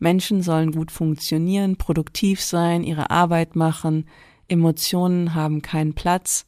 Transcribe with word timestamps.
Menschen 0.00 0.42
sollen 0.42 0.72
gut 0.72 0.90
funktionieren, 0.90 1.76
produktiv 1.76 2.40
sein, 2.40 2.82
ihre 2.82 3.10
Arbeit 3.10 3.54
machen, 3.54 4.06
Emotionen 4.48 5.34
haben 5.34 5.62
keinen 5.62 5.94
Platz, 5.94 6.46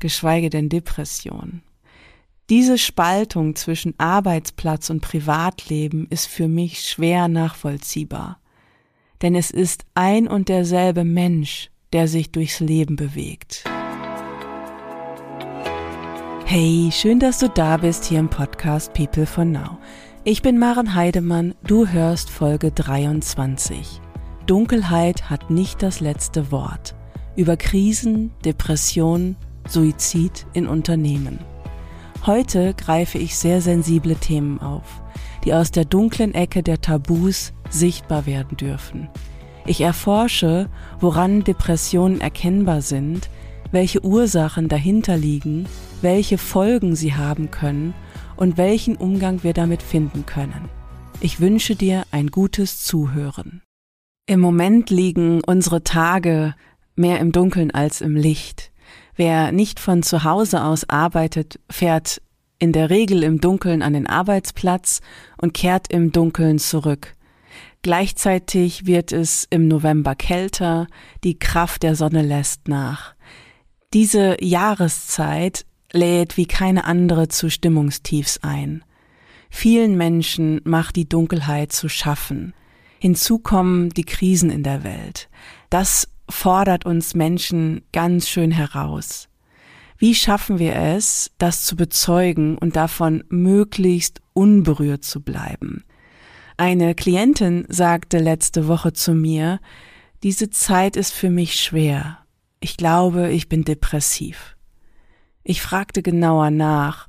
geschweige 0.00 0.50
denn 0.50 0.68
Depression. 0.68 1.62
Diese 2.48 2.78
Spaltung 2.78 3.54
zwischen 3.54 3.94
Arbeitsplatz 3.98 4.90
und 4.90 5.02
Privatleben 5.02 6.08
ist 6.10 6.26
für 6.26 6.48
mich 6.48 6.80
schwer 6.80 7.28
nachvollziehbar. 7.28 8.40
Denn 9.22 9.36
es 9.36 9.52
ist 9.52 9.84
ein 9.94 10.26
und 10.26 10.48
derselbe 10.48 11.04
Mensch, 11.04 11.70
der 11.92 12.08
sich 12.08 12.32
durchs 12.32 12.58
Leben 12.58 12.96
bewegt. 12.96 13.62
Hey, 16.44 16.90
schön, 16.92 17.20
dass 17.20 17.38
du 17.38 17.48
da 17.48 17.76
bist 17.76 18.06
hier 18.06 18.18
im 18.18 18.28
Podcast 18.28 18.92
People 18.94 19.26
for 19.26 19.44
Now. 19.44 19.78
Ich 20.22 20.42
bin 20.42 20.58
Maren 20.58 20.94
Heidemann, 20.94 21.54
du 21.66 21.86
hörst 21.88 22.28
Folge 22.28 22.70
23. 22.72 24.02
Dunkelheit 24.44 25.30
hat 25.30 25.48
nicht 25.48 25.82
das 25.82 26.00
letzte 26.00 26.52
Wort. 26.52 26.94
Über 27.36 27.56
Krisen, 27.56 28.30
Depressionen, 28.44 29.36
Suizid 29.66 30.46
in 30.52 30.66
Unternehmen. 30.66 31.38
Heute 32.26 32.74
greife 32.74 33.16
ich 33.16 33.34
sehr 33.34 33.62
sensible 33.62 34.14
Themen 34.14 34.60
auf, 34.60 35.02
die 35.44 35.54
aus 35.54 35.70
der 35.70 35.86
dunklen 35.86 36.34
Ecke 36.34 36.62
der 36.62 36.82
Tabus 36.82 37.54
sichtbar 37.70 38.26
werden 38.26 38.58
dürfen. 38.58 39.08
Ich 39.64 39.80
erforsche, 39.80 40.68
woran 41.00 41.44
Depressionen 41.44 42.20
erkennbar 42.20 42.82
sind, 42.82 43.30
welche 43.70 44.04
Ursachen 44.04 44.68
dahinter 44.68 45.16
liegen, 45.16 45.64
welche 46.02 46.36
Folgen 46.36 46.94
sie 46.94 47.14
haben 47.14 47.50
können 47.50 47.94
und 48.40 48.56
welchen 48.56 48.96
Umgang 48.96 49.44
wir 49.44 49.52
damit 49.52 49.82
finden 49.82 50.26
können. 50.26 50.68
Ich 51.20 51.40
wünsche 51.40 51.76
dir 51.76 52.04
ein 52.10 52.28
gutes 52.28 52.82
Zuhören. 52.82 53.62
Im 54.26 54.40
Moment 54.40 54.90
liegen 54.90 55.42
unsere 55.44 55.84
Tage 55.84 56.54
mehr 56.96 57.20
im 57.20 57.32
Dunkeln 57.32 57.70
als 57.70 58.00
im 58.00 58.16
Licht. 58.16 58.72
Wer 59.14 59.52
nicht 59.52 59.78
von 59.78 60.02
zu 60.02 60.24
Hause 60.24 60.64
aus 60.64 60.88
arbeitet, 60.88 61.60
fährt 61.70 62.22
in 62.58 62.72
der 62.72 62.88
Regel 62.88 63.22
im 63.22 63.40
Dunkeln 63.40 63.82
an 63.82 63.92
den 63.92 64.06
Arbeitsplatz 64.06 65.00
und 65.36 65.52
kehrt 65.52 65.92
im 65.92 66.10
Dunkeln 66.10 66.58
zurück. 66.58 67.14
Gleichzeitig 67.82 68.86
wird 68.86 69.12
es 69.12 69.46
im 69.50 69.68
November 69.68 70.14
kälter, 70.14 70.86
die 71.24 71.38
Kraft 71.38 71.82
der 71.82 71.94
Sonne 71.94 72.22
lässt 72.22 72.68
nach. 72.68 73.14
Diese 73.92 74.42
Jahreszeit 74.42 75.66
lädt 75.92 76.36
wie 76.36 76.46
keine 76.46 76.84
andere 76.84 77.28
zu 77.28 77.50
Stimmungstiefs 77.50 78.40
ein. 78.42 78.84
Vielen 79.50 79.96
Menschen 79.96 80.60
macht 80.64 80.96
die 80.96 81.08
Dunkelheit 81.08 81.72
zu 81.72 81.88
schaffen. 81.88 82.54
Hinzu 82.98 83.38
kommen 83.38 83.90
die 83.90 84.04
Krisen 84.04 84.50
in 84.50 84.62
der 84.62 84.84
Welt. 84.84 85.28
Das 85.70 86.08
fordert 86.28 86.86
uns 86.86 87.14
Menschen 87.14 87.82
ganz 87.92 88.28
schön 88.28 88.52
heraus. 88.52 89.28
Wie 89.98 90.14
schaffen 90.14 90.58
wir 90.58 90.76
es, 90.76 91.30
das 91.36 91.64
zu 91.64 91.76
bezeugen 91.76 92.56
und 92.56 92.76
davon 92.76 93.24
möglichst 93.28 94.22
unberührt 94.32 95.04
zu 95.04 95.20
bleiben? 95.20 95.84
Eine 96.56 96.94
Klientin 96.94 97.66
sagte 97.68 98.18
letzte 98.18 98.68
Woche 98.68 98.92
zu 98.92 99.14
mir, 99.14 99.60
diese 100.22 100.50
Zeit 100.50 100.96
ist 100.96 101.12
für 101.12 101.30
mich 101.30 101.54
schwer. 101.54 102.18
Ich 102.60 102.76
glaube, 102.76 103.30
ich 103.30 103.48
bin 103.48 103.64
depressiv. 103.64 104.56
Ich 105.42 105.62
fragte 105.62 106.02
genauer 106.02 106.50
nach, 106.50 107.08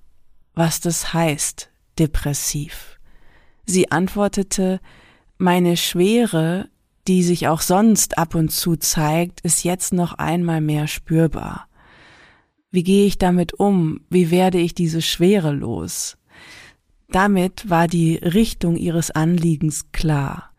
was 0.54 0.80
das 0.80 1.14
heißt, 1.14 1.70
depressiv. 2.00 3.00
Sie 3.66 3.92
antwortete, 3.92 4.80
meine 5.38 5.78
Schwere 5.78 6.70
die 7.08 7.24
sich 7.24 7.48
auch 7.48 7.62
sonst 7.62 8.18
ab 8.18 8.36
und 8.36 8.52
zu 8.52 8.76
zeigt, 8.76 9.42
ist 9.42 9.64
jetzt 9.64 9.94
noch 9.94 10.14
einmal 10.14 10.62
mehr 10.62 10.88
spürbar. 10.88 11.68
Wie 12.70 12.84
gehe 12.84 13.06
ich 13.06 13.18
damit 13.18 13.54
um? 13.54 14.02
Wie 14.10 14.32
werde 14.32 14.60
ich 14.60 14.74
diese 14.76 15.02
Schwere 15.02 15.52
los? 15.52 16.18
Damit 17.10 17.70
war 17.70 17.88
die 17.88 18.16
Richtung 18.16 18.78
ihres 18.78 19.12
Anliegens 19.12 19.92
klar. 19.92 20.52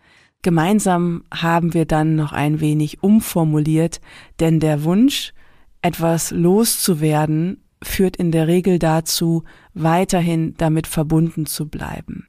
Gemeinsam 0.43 1.25
haben 1.33 1.72
wir 1.72 1.87
dann 1.87 2.16
noch 2.16 2.33
ein 2.33 2.60
wenig 2.60 3.03
umformuliert, 3.03 4.00
denn 4.41 4.60
der 4.60 4.84
Wunsch, 4.84 5.33
etwas 5.81 6.33
loszuwerden, 6.33 7.62
führt 7.82 8.16
in 8.16 8.32
der 8.32 8.47
Regel 8.47 8.78
dazu, 8.78 9.44
weiterhin 9.75 10.54
damit 10.56 10.87
verbunden 10.87 11.47
zu 11.47 11.69
bleiben. 11.69 12.26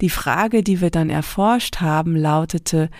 Die 0.00 0.10
Frage, 0.10 0.62
die 0.62 0.80
wir 0.80 0.90
dann 0.90 1.10
erforscht 1.10 1.80
haben, 1.80 2.16
lautete, 2.16 2.90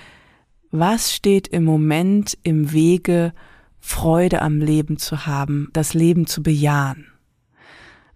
was 0.70 1.12
steht 1.12 1.48
im 1.48 1.64
Moment 1.64 2.38
im 2.42 2.72
Wege, 2.72 3.32
Freude 3.80 4.40
am 4.42 4.60
Leben 4.60 4.96
zu 4.96 5.26
haben, 5.26 5.68
das 5.72 5.92
Leben 5.92 6.26
zu 6.26 6.42
bejahen. 6.42 7.08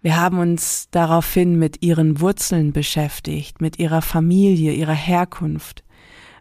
Wir 0.01 0.15
haben 0.15 0.39
uns 0.39 0.87
daraufhin 0.91 1.59
mit 1.59 1.83
ihren 1.83 2.21
Wurzeln 2.21 2.71
beschäftigt, 2.71 3.59
mit 3.59 3.77
ihrer 3.77 4.01
Familie, 4.01 4.71
ihrer 4.71 4.93
Herkunft, 4.93 5.83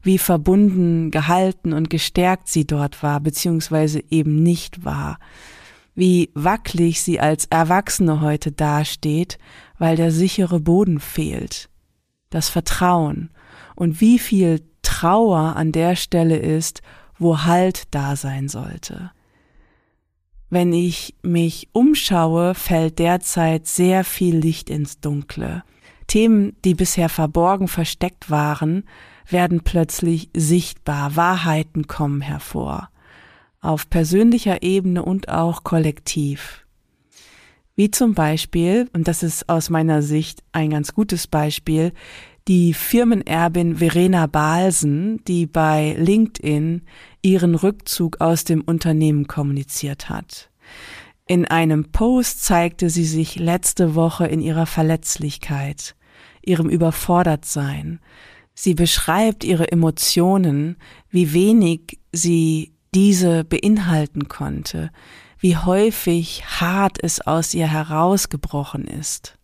wie 0.02 0.18
verbunden, 0.18 1.10
gehalten 1.10 1.72
und 1.72 1.90
gestärkt 1.90 2.48
sie 2.48 2.66
dort 2.66 3.02
war, 3.02 3.18
beziehungsweise 3.18 4.02
eben 4.08 4.42
nicht 4.42 4.84
war, 4.84 5.18
wie 5.96 6.30
wackelig 6.34 7.02
sie 7.02 7.18
als 7.18 7.46
Erwachsene 7.46 8.20
heute 8.20 8.52
dasteht, 8.52 9.38
weil 9.78 9.96
der 9.96 10.12
sichere 10.12 10.60
Boden 10.60 11.00
fehlt, 11.00 11.68
das 12.30 12.48
Vertrauen 12.48 13.30
und 13.74 14.00
wie 14.00 14.18
viel 14.20 14.62
Trauer 14.82 15.56
an 15.56 15.72
der 15.72 15.96
Stelle 15.96 16.36
ist, 16.36 16.82
wo 17.18 17.42
Halt 17.44 17.94
da 17.94 18.14
sein 18.14 18.48
sollte. 18.48 19.10
Wenn 20.48 20.72
ich 20.72 21.16
mich 21.22 21.68
umschaue, 21.72 22.54
fällt 22.54 22.98
derzeit 23.00 23.66
sehr 23.66 24.04
viel 24.04 24.36
Licht 24.36 24.70
ins 24.70 25.00
Dunkle. 25.00 25.64
Themen, 26.06 26.56
die 26.64 26.74
bisher 26.74 27.08
verborgen 27.08 27.66
versteckt 27.66 28.30
waren, 28.30 28.84
werden 29.28 29.62
plötzlich 29.62 30.30
sichtbar, 30.36 31.16
Wahrheiten 31.16 31.88
kommen 31.88 32.20
hervor, 32.20 32.90
auf 33.66 33.90
persönlicher 33.90 34.62
Ebene 34.62 35.04
und 35.04 35.28
auch 35.28 35.64
kollektiv. 35.64 36.66
Wie 37.74 37.90
zum 37.90 38.14
Beispiel, 38.14 38.88
und 38.94 39.06
das 39.06 39.22
ist 39.22 39.48
aus 39.48 39.68
meiner 39.68 40.00
Sicht 40.02 40.42
ein 40.52 40.70
ganz 40.70 40.94
gutes 40.94 41.26
Beispiel, 41.26 41.92
die 42.48 42.74
Firmenerbin 42.74 43.76
Verena 43.76 44.26
Balsen, 44.26 45.22
die 45.24 45.46
bei 45.46 45.94
LinkedIn 45.98 46.82
ihren 47.20 47.54
Rückzug 47.54 48.20
aus 48.20 48.44
dem 48.44 48.62
Unternehmen 48.62 49.26
kommuniziert 49.26 50.08
hat. 50.08 50.48
In 51.26 51.44
einem 51.44 51.90
Post 51.90 52.44
zeigte 52.44 52.88
sie 52.88 53.04
sich 53.04 53.36
letzte 53.36 53.94
Woche 53.94 54.26
in 54.26 54.40
ihrer 54.40 54.66
Verletzlichkeit, 54.66 55.96
ihrem 56.40 56.70
Überfordertsein. 56.70 57.98
Sie 58.54 58.74
beschreibt 58.74 59.42
ihre 59.42 59.70
Emotionen, 59.72 60.76
wie 61.10 61.32
wenig 61.32 61.98
sie 62.12 62.75
diese 62.96 63.44
beinhalten 63.44 64.26
konnte, 64.26 64.90
wie 65.38 65.54
häufig 65.54 66.44
hart 66.46 66.96
es 67.02 67.20
aus 67.20 67.52
ihr 67.52 67.70
herausgebrochen 67.70 68.86
ist. 68.86 69.36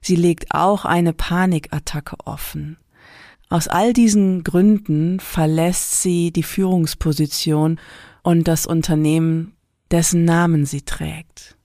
Sie 0.00 0.16
legt 0.16 0.46
auch 0.50 0.84
eine 0.84 1.12
Panikattacke 1.12 2.16
offen. 2.24 2.76
Aus 3.48 3.68
all 3.68 3.92
diesen 3.92 4.42
Gründen 4.42 5.20
verlässt 5.20 6.02
sie 6.02 6.32
die 6.32 6.42
Führungsposition 6.42 7.78
und 8.24 8.48
das 8.48 8.66
Unternehmen, 8.66 9.54
dessen 9.92 10.24
Namen 10.24 10.66
sie 10.66 10.82
trägt. 10.82 11.56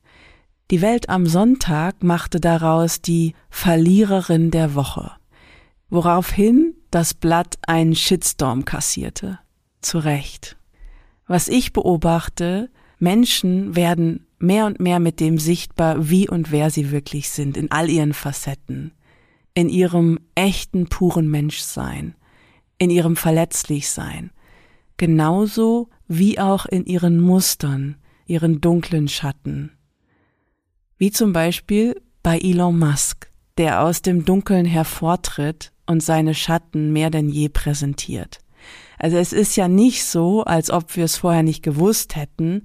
Die 0.69 0.83
Welt 0.83 1.09
am 1.09 1.25
Sonntag 1.25 2.03
machte 2.03 2.39
daraus 2.39 3.01
die 3.01 3.33
Verliererin 3.49 4.51
der 4.51 4.75
Woche, 4.75 5.11
woraufhin 5.89 6.75
das 6.91 7.15
Blatt 7.15 7.57
einen 7.65 7.95
Shitstorm 7.95 8.63
kassierte. 8.63 9.39
Zu 9.81 9.97
Recht. 9.97 10.58
Was 11.29 11.47
ich 11.47 11.73
beobachte, 11.73 12.71
Menschen 12.97 13.75
werden 13.75 14.25
mehr 14.39 14.65
und 14.65 14.79
mehr 14.79 14.99
mit 14.99 15.19
dem 15.19 15.37
sichtbar, 15.37 16.09
wie 16.09 16.27
und 16.27 16.51
wer 16.51 16.71
sie 16.71 16.89
wirklich 16.89 17.29
sind, 17.29 17.55
in 17.55 17.69
all 17.69 17.87
ihren 17.87 18.13
Facetten, 18.13 18.93
in 19.53 19.69
ihrem 19.69 20.17
echten, 20.33 20.87
puren 20.87 21.29
Menschsein, 21.29 22.15
in 22.79 22.89
ihrem 22.89 23.15
Verletzlichsein, 23.15 24.31
genauso 24.97 25.89
wie 26.07 26.39
auch 26.39 26.65
in 26.65 26.85
ihren 26.85 27.21
Mustern, 27.21 27.97
ihren 28.25 28.59
dunklen 28.59 29.07
Schatten. 29.07 29.73
Wie 30.97 31.11
zum 31.11 31.31
Beispiel 31.31 32.01
bei 32.23 32.39
Elon 32.39 32.79
Musk, 32.79 33.31
der 33.59 33.83
aus 33.83 34.01
dem 34.01 34.25
Dunkeln 34.25 34.65
hervortritt 34.65 35.73
und 35.85 36.01
seine 36.01 36.33
Schatten 36.33 36.91
mehr 36.91 37.11
denn 37.11 37.29
je 37.29 37.49
präsentiert. 37.49 38.39
Also 38.99 39.15
es 39.15 39.31
ist 39.31 39.55
ja 39.55 39.69
nicht 39.69 40.03
so, 40.03 40.43
als 40.43 40.69
ob 40.69 40.95
wir 40.97 41.05
es 41.05 41.15
vorher 41.15 41.41
nicht 41.41 41.63
gewusst 41.63 42.17
hätten, 42.17 42.63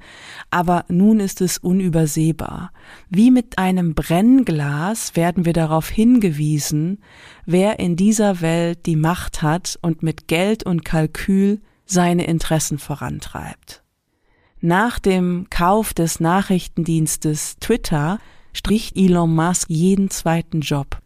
aber 0.51 0.85
nun 0.89 1.21
ist 1.21 1.41
es 1.41 1.59
unübersehbar. 1.59 2.73
Wie 3.09 3.31
mit 3.31 3.57
einem 3.57 3.95
Brennglas 3.95 5.15
werden 5.15 5.45
wir 5.45 5.53
darauf 5.53 5.89
hingewiesen, 5.89 6.99
wer 7.47 7.79
in 7.79 7.95
dieser 7.95 8.41
Welt 8.41 8.85
die 8.87 8.97
Macht 8.97 9.43
hat 9.43 9.79
und 9.81 10.03
mit 10.03 10.27
Geld 10.27 10.65
und 10.65 10.85
Kalkül 10.85 11.61
seine 11.87 12.27
Interessen 12.27 12.79
vorantreibt. 12.79 13.85
Nach 14.61 14.99
dem 14.99 15.47
Kauf 15.51 15.95
des 15.95 16.19
Nachrichtendienstes 16.19 17.59
Twitter 17.61 18.19
strich 18.53 18.97
Elon 18.97 19.35
Musk 19.35 19.69
jeden 19.69 20.11
zweiten 20.11 20.63
Job. 20.63 20.99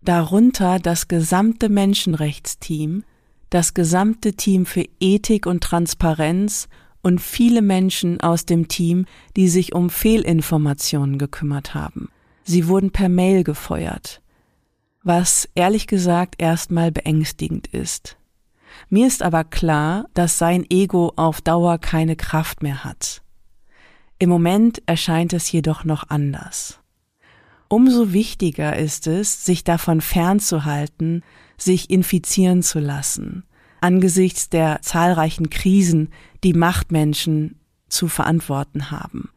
Darunter 0.00 0.78
das 0.78 1.08
gesamte 1.08 1.68
Menschenrechtsteam, 1.68 3.02
das 3.50 3.74
gesamte 3.74 4.34
Team 4.34 4.66
für 4.66 4.84
Ethik 5.00 5.46
und 5.46 5.62
Transparenz 5.62 6.68
und 7.02 7.20
viele 7.20 7.62
Menschen 7.62 8.20
aus 8.20 8.44
dem 8.44 8.68
Team, 8.68 9.06
die 9.36 9.48
sich 9.48 9.74
um 9.74 9.90
Fehlinformationen 9.90 11.18
gekümmert 11.18 11.74
haben. 11.74 12.10
Sie 12.44 12.68
wurden 12.68 12.90
per 12.90 13.08
Mail 13.08 13.44
gefeuert, 13.44 14.20
was 15.02 15.48
ehrlich 15.54 15.86
gesagt 15.86 16.36
erstmal 16.38 16.90
beängstigend 16.90 17.66
ist. 17.68 18.16
Mir 18.90 19.06
ist 19.06 19.22
aber 19.22 19.44
klar, 19.44 20.06
dass 20.14 20.38
sein 20.38 20.64
Ego 20.68 21.12
auf 21.16 21.40
Dauer 21.40 21.78
keine 21.78 22.16
Kraft 22.16 22.62
mehr 22.62 22.84
hat. 22.84 23.22
Im 24.18 24.30
Moment 24.30 24.82
erscheint 24.86 25.32
es 25.32 25.50
jedoch 25.50 25.84
noch 25.84 26.10
anders. 26.10 26.80
Umso 27.68 28.12
wichtiger 28.12 28.76
ist 28.76 29.06
es, 29.06 29.44
sich 29.44 29.62
davon 29.62 30.00
fernzuhalten, 30.00 31.22
sich 31.58 31.90
infizieren 31.90 32.62
zu 32.62 32.78
lassen, 32.78 33.44
angesichts 33.80 34.48
der 34.48 34.80
zahlreichen 34.82 35.50
Krisen, 35.50 36.10
die 36.44 36.54
Machtmenschen 36.54 37.58
zu 37.88 38.08
verantworten 38.08 38.90
haben. 38.90 39.30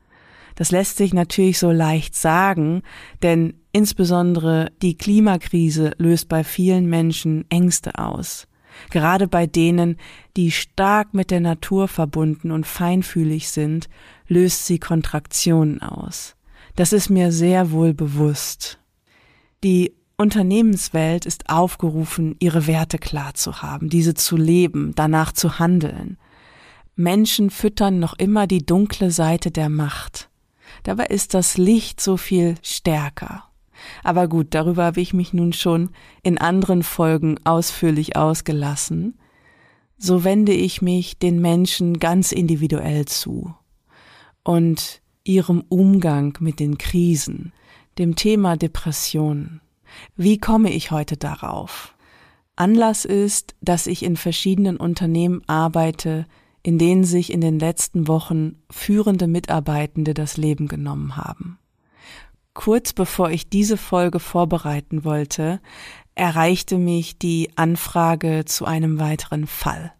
Das 0.55 0.71
lässt 0.71 0.97
sich 0.97 1.13
natürlich 1.13 1.57
so 1.57 1.71
leicht 1.71 2.15
sagen, 2.15 2.83
denn 3.23 3.55
insbesondere 3.71 4.71
die 4.81 4.97
Klimakrise 4.97 5.93
löst 5.97 6.29
bei 6.29 6.43
vielen 6.43 6.87
Menschen 6.87 7.45
Ängste 7.49 7.97
aus. 7.97 8.47
Gerade 8.89 9.27
bei 9.27 9.47
denen, 9.47 9.97
die 10.37 10.51
stark 10.51 11.13
mit 11.13 11.31
der 11.31 11.39
Natur 11.39 11.87
verbunden 11.87 12.51
und 12.51 12.65
feinfühlig 12.65 13.49
sind, 13.49 13.89
löst 14.27 14.65
sie 14.65 14.79
Kontraktionen 14.79 15.81
aus. 15.81 16.35
Das 16.75 16.93
ist 16.93 17.09
mir 17.09 17.31
sehr 17.31 17.71
wohl 17.71 17.93
bewusst. 17.93 18.79
Die 19.63 19.93
Unternehmenswelt 20.17 21.25
ist 21.25 21.49
aufgerufen, 21.49 22.35
ihre 22.39 22.67
Werte 22.67 22.99
klar 22.99 23.33
zu 23.33 23.61
haben, 23.61 23.89
diese 23.89 24.13
zu 24.13 24.37
leben, 24.37 24.93
danach 24.95 25.31
zu 25.31 25.59
handeln. 25.59 26.17
Menschen 26.95 27.49
füttern 27.49 27.99
noch 27.99 28.13
immer 28.17 28.47
die 28.47 28.65
dunkle 28.65 29.11
Seite 29.11 29.49
der 29.49 29.69
Macht. 29.69 30.29
Dabei 30.83 31.05
ist 31.05 31.33
das 31.33 31.57
Licht 31.57 31.99
so 31.99 32.17
viel 32.17 32.55
stärker. 32.61 33.45
Aber 34.03 34.27
gut, 34.27 34.47
darüber 34.51 34.85
habe 34.85 35.01
ich 35.01 35.13
mich 35.13 35.33
nun 35.33 35.53
schon 35.53 35.89
in 36.23 36.37
anderen 36.37 36.83
Folgen 36.83 37.39
ausführlich 37.43 38.15
ausgelassen. 38.15 39.17
So 39.97 40.23
wende 40.23 40.53
ich 40.53 40.81
mich 40.81 41.17
den 41.17 41.41
Menschen 41.41 41.99
ganz 41.99 42.31
individuell 42.31 43.05
zu 43.05 43.53
und 44.43 45.01
ihrem 45.23 45.63
Umgang 45.69 46.37
mit 46.39 46.59
den 46.59 46.77
Krisen, 46.77 47.53
dem 47.97 48.15
Thema 48.15 48.57
Depression. 48.57 49.60
Wie 50.15 50.37
komme 50.37 50.71
ich 50.71 50.91
heute 50.91 51.17
darauf? 51.17 51.95
Anlass 52.55 53.05
ist, 53.05 53.55
dass 53.61 53.87
ich 53.87 54.03
in 54.03 54.17
verschiedenen 54.17 54.77
Unternehmen 54.77 55.41
arbeite, 55.47 56.25
in 56.63 56.77
denen 56.77 57.03
sich 57.03 57.31
in 57.31 57.41
den 57.41 57.59
letzten 57.59 58.07
Wochen 58.07 58.61
führende 58.69 59.27
Mitarbeitende 59.27 60.13
das 60.13 60.37
Leben 60.37 60.67
genommen 60.67 61.17
haben. 61.17 61.57
Kurz 62.53 62.93
bevor 62.93 63.31
ich 63.31 63.49
diese 63.49 63.77
Folge 63.77 64.19
vorbereiten 64.19 65.03
wollte, 65.05 65.61
erreichte 66.15 66.77
mich 66.77 67.17
die 67.17 67.49
Anfrage 67.55 68.43
zu 68.45 68.65
einem 68.65 68.99
weiteren 68.99 69.47
Fall. 69.47 69.93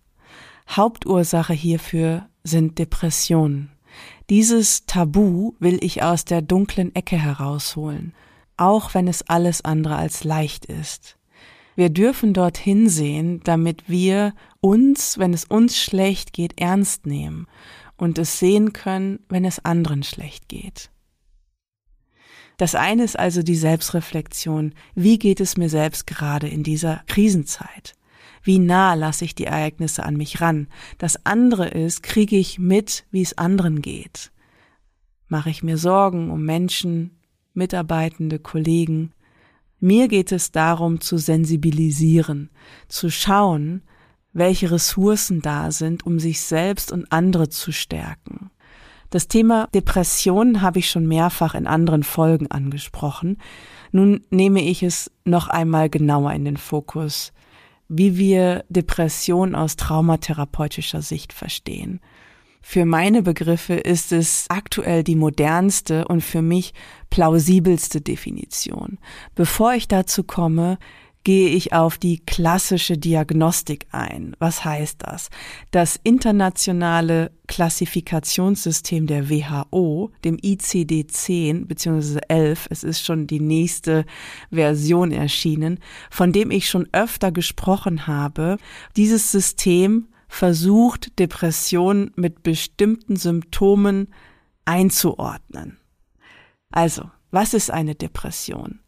Hauptursache 0.70 1.54
hierfür 1.54 2.28
sind 2.44 2.78
Depressionen. 2.78 3.72
Dieses 4.30 4.86
Tabu 4.86 5.54
will 5.60 5.80
ich 5.82 6.04
aus 6.04 6.26
der 6.26 6.42
dunklen 6.42 6.94
Ecke 6.96 7.18
herausholen, 7.18 8.14
auch 8.62 8.94
wenn 8.94 9.08
es 9.08 9.28
alles 9.28 9.66
andere 9.66 9.96
als 9.96 10.24
leicht 10.24 10.66
ist. 10.66 11.18
Wir 11.76 11.90
dürfen 11.90 12.34
dorthin 12.34 12.90
sehen, 12.90 13.42
damit 13.44 13.90
wir 13.90 14.34
uns, 14.60 15.18
wenn 15.18 15.34
es 15.34 15.46
uns 15.46 15.80
schlecht 15.82 16.32
geht, 16.32 16.62
ernst 16.62 17.08
nehmen 17.08 17.48
und 17.98 18.20
es 18.20 18.38
sehen 18.38 18.72
können, 18.72 19.20
wenn 19.30 19.46
es 19.46 19.66
anderen 19.66 20.04
schlecht 20.04 20.48
geht. 20.48 20.92
Das 22.58 22.76
eine 22.76 23.04
ist 23.04 23.18
also 23.18 23.42
die 23.42 23.56
Selbstreflexion. 23.56 24.76
Wie 24.94 25.18
geht 25.18 25.40
es 25.40 25.58
mir 25.58 25.70
selbst 25.70 26.06
gerade 26.06 26.48
in 26.48 26.62
dieser 26.62 27.04
Krisenzeit? 27.08 27.96
Wie 28.44 28.60
nah 28.60 28.94
lasse 28.94 29.26
ich 29.26 29.34
die 29.34 29.46
Ereignisse 29.46 30.04
an 30.04 30.18
mich 30.18 30.40
ran? 30.40 30.68
Das 31.00 31.26
andere 31.26 31.68
ist, 31.70 32.04
kriege 32.04 32.38
ich 32.38 32.60
mit, 32.60 33.06
wie 33.10 33.24
es 33.24 33.38
anderen 33.38 33.82
geht? 33.82 34.32
Mache 35.28 35.50
ich 35.50 35.64
mir 35.64 35.78
Sorgen 35.78 36.30
um 36.30 36.44
Menschen, 36.44 37.21
Mitarbeitende, 37.54 38.40
Kollegen? 38.40 39.14
Mir 39.80 40.08
geht 40.08 40.32
es 40.32 40.52
darum 40.52 41.02
zu 41.02 41.18
sensibilisieren, 41.18 42.50
zu 42.88 43.10
schauen, 43.10 43.82
welche 44.34 44.72
Ressourcen 44.72 45.42
da 45.42 45.72
sind, 45.72 46.06
um 46.06 46.20
sich 46.20 46.42
selbst 46.42 46.92
und 46.92 47.12
andere 47.12 47.50
zu 47.50 47.72
stärken. 47.72 48.52
Das 49.10 49.28
Thema 49.28 49.68
Depression 49.74 50.62
habe 50.62 50.80
ich 50.80 50.90
schon 50.90 51.06
mehrfach 51.06 51.54
in 51.54 51.68
anderen 51.68 52.04
Folgen 52.04 52.50
angesprochen. 52.50 53.38
Nun 53.92 54.22
nehme 54.30 54.62
ich 54.62 54.84
es 54.84 55.12
noch 55.26 55.50
einmal 55.50 55.90
genauer 55.90 56.32
in 56.32 56.46
den 56.46 56.56
Fokus, 56.56 57.34
wie 57.90 58.18
wir 58.18 58.64
Depression 58.70 59.54
aus 59.54 59.76
traumatherapeutischer 59.76 61.02
Sicht 61.02 61.34
verstehen. 61.34 62.00
Für 62.62 62.86
meine 62.86 63.22
Begriffe 63.22 63.74
ist 63.74 64.12
es 64.12 64.46
aktuell 64.50 65.04
die 65.04 65.16
modernste 65.16 66.08
und 66.08 66.22
für 66.22 66.42
mich 66.42 66.74
plausibelste 67.10 68.02
Definition. 68.02 69.00
Bevor 69.36 69.74
ich 69.74 69.88
dazu 69.88 70.24
komme, 70.24 70.78
gehe 71.24 71.50
ich 71.50 71.74
auf 71.74 71.98
die 71.98 72.20
klassische 72.20 72.98
Diagnostik 72.98 73.86
ein. 73.92 74.36
Was 74.40 74.66
heißt 74.66 74.98
das? 75.00 75.30
Das 75.70 76.00
internationale 76.04 77.32
Klassifikationssystem 77.48 79.08
der 79.08 79.30
WHO, 79.30 80.12
dem 80.24 80.38
ICD-10 80.38 81.66
bzw. 81.68 82.20
11, 82.28 82.68
es 82.72 82.84
ist 82.84 83.04
schon 83.04 83.28
die 83.28 83.40
nächste 83.40 84.06
Version 84.52 85.12
erschienen, 85.12 85.80
von 86.10 86.32
dem 86.32 86.50
ich 86.50 86.70
schon 86.70 86.88
öfter 86.92 87.32
gesprochen 87.32 88.08
habe. 88.08 88.58
Dieses 88.96 89.32
System 89.32 90.08
versucht, 90.32 91.20
Depressionen 91.20 92.12
mit 92.16 92.42
bestimmten 92.42 93.18
Symptomen 93.18 94.08
einzuordnen. 94.64 95.78
Also, 96.72 97.12
was 97.32 97.54
ist 97.54 97.70
eine 97.70 97.96
Depression? 97.96 98.80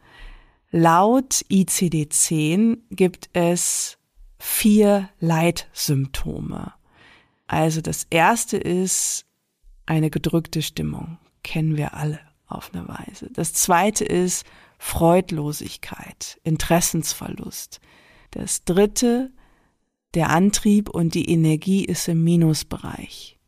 Laut 0.72 1.46
ICD-10 1.52 2.78
gibt 2.92 3.30
es 3.34 3.98
vier 4.40 5.10
Leitsymptome. 5.20 6.74
Also 7.46 7.82
das 7.82 8.08
erste 8.10 8.58
ist 8.58 9.26
eine 9.86 10.10
gedrückte 10.10 10.62
Stimmung. 10.62 11.20
Kennen 11.44 11.76
wir 11.76 11.94
alle 11.94 12.22
auf 12.48 12.72
eine 12.74 12.88
Weise. 12.88 13.30
Das 13.34 13.52
zweite 13.54 14.06
ist 14.06 14.46
Freudlosigkeit, 14.80 16.40
Interessensverlust. 16.44 17.82
Das 18.32 18.64
dritte, 18.64 19.32
der 20.14 20.30
Antrieb 20.30 20.90
und 20.90 21.16
die 21.16 21.30
Energie 21.30 21.84
ist 21.84 22.08
im 22.08 22.24
Minusbereich. 22.24 23.40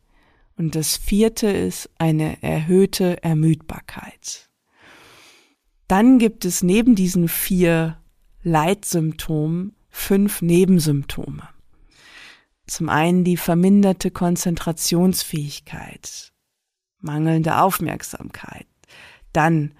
Und 0.56 0.74
das 0.74 0.96
vierte 0.96 1.48
ist 1.48 1.88
eine 1.98 2.42
erhöhte 2.42 3.22
Ermüdbarkeit. 3.22 4.48
Dann 5.86 6.18
gibt 6.18 6.44
es 6.44 6.62
neben 6.62 6.94
diesen 6.94 7.28
vier 7.28 7.98
Leitsymptomen 8.42 9.74
fünf 9.88 10.42
Nebensymptome. 10.42 11.48
Zum 12.66 12.88
einen 12.88 13.24
die 13.24 13.36
verminderte 13.36 14.10
Konzentrationsfähigkeit, 14.10 16.32
mangelnde 17.00 17.60
Aufmerksamkeit, 17.60 18.66
dann 19.32 19.74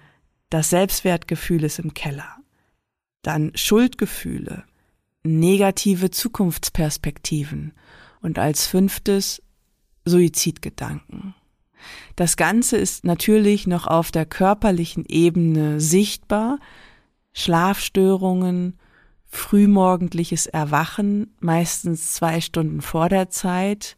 das 0.49 0.69
Selbstwertgefühl 0.69 1.63
ist 1.63 1.79
im 1.79 1.93
Keller, 1.93 2.37
dann 3.21 3.51
Schuldgefühle, 3.55 4.63
negative 5.27 6.11
Zukunftsperspektiven 6.11 7.73
und 8.21 8.39
als 8.39 8.67
fünftes 8.67 9.41
Suizidgedanken. 10.05 11.35
Das 12.15 12.37
Ganze 12.37 12.77
ist 12.77 13.03
natürlich 13.03 13.67
noch 13.67 13.87
auf 13.87 14.11
der 14.11 14.25
körperlichen 14.25 15.05
Ebene 15.05 15.79
sichtbar. 15.79 16.59
Schlafstörungen, 17.33 18.79
frühmorgendliches 19.27 20.47
Erwachen, 20.47 21.35
meistens 21.39 22.13
zwei 22.13 22.41
Stunden 22.41 22.81
vor 22.81 23.09
der 23.09 23.29
Zeit, 23.29 23.97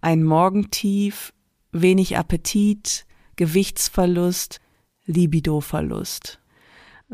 ein 0.00 0.24
Morgentief, 0.24 1.32
wenig 1.70 2.16
Appetit, 2.16 3.06
Gewichtsverlust, 3.36 4.60
Libidoverlust. 5.06 6.40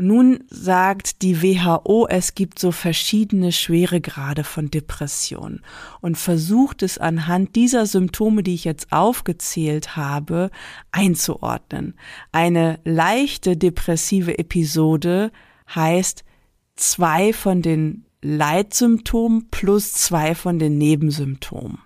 Nun 0.01 0.45
sagt 0.49 1.21
die 1.21 1.43
WHO, 1.43 2.07
es 2.09 2.35
gibt 2.35 2.59
so 2.59 2.73
verschiedene 2.73 3.53
Schweregrade 3.53 4.45
von 4.45 4.71
Depression 4.71 5.61
und 6.01 6.17
versucht 6.17 6.83
es 6.83 6.97
anhand 6.97 7.55
dieser 7.55 7.85
Symptome, 7.85 8.43
die 8.43 8.55
ich 8.55 8.65
jetzt 8.65 8.93
aufgezählt 8.93 9.97
habe, 9.97 10.51
einzuordnen. 10.91 11.99
Eine 12.33 12.81
leichte 12.85 13.59
depressive 13.59 14.39
Episode 14.39 15.33
heißt 15.75 16.25
zwei 16.77 17.35
von 17.35 17.61
den 17.61 18.07
Leitsymptomen 18.23 19.49
plus 19.51 19.93
zwei 19.93 20.35
von 20.35 20.59
den 20.59 20.79
Nebensymptomen. 20.79 21.79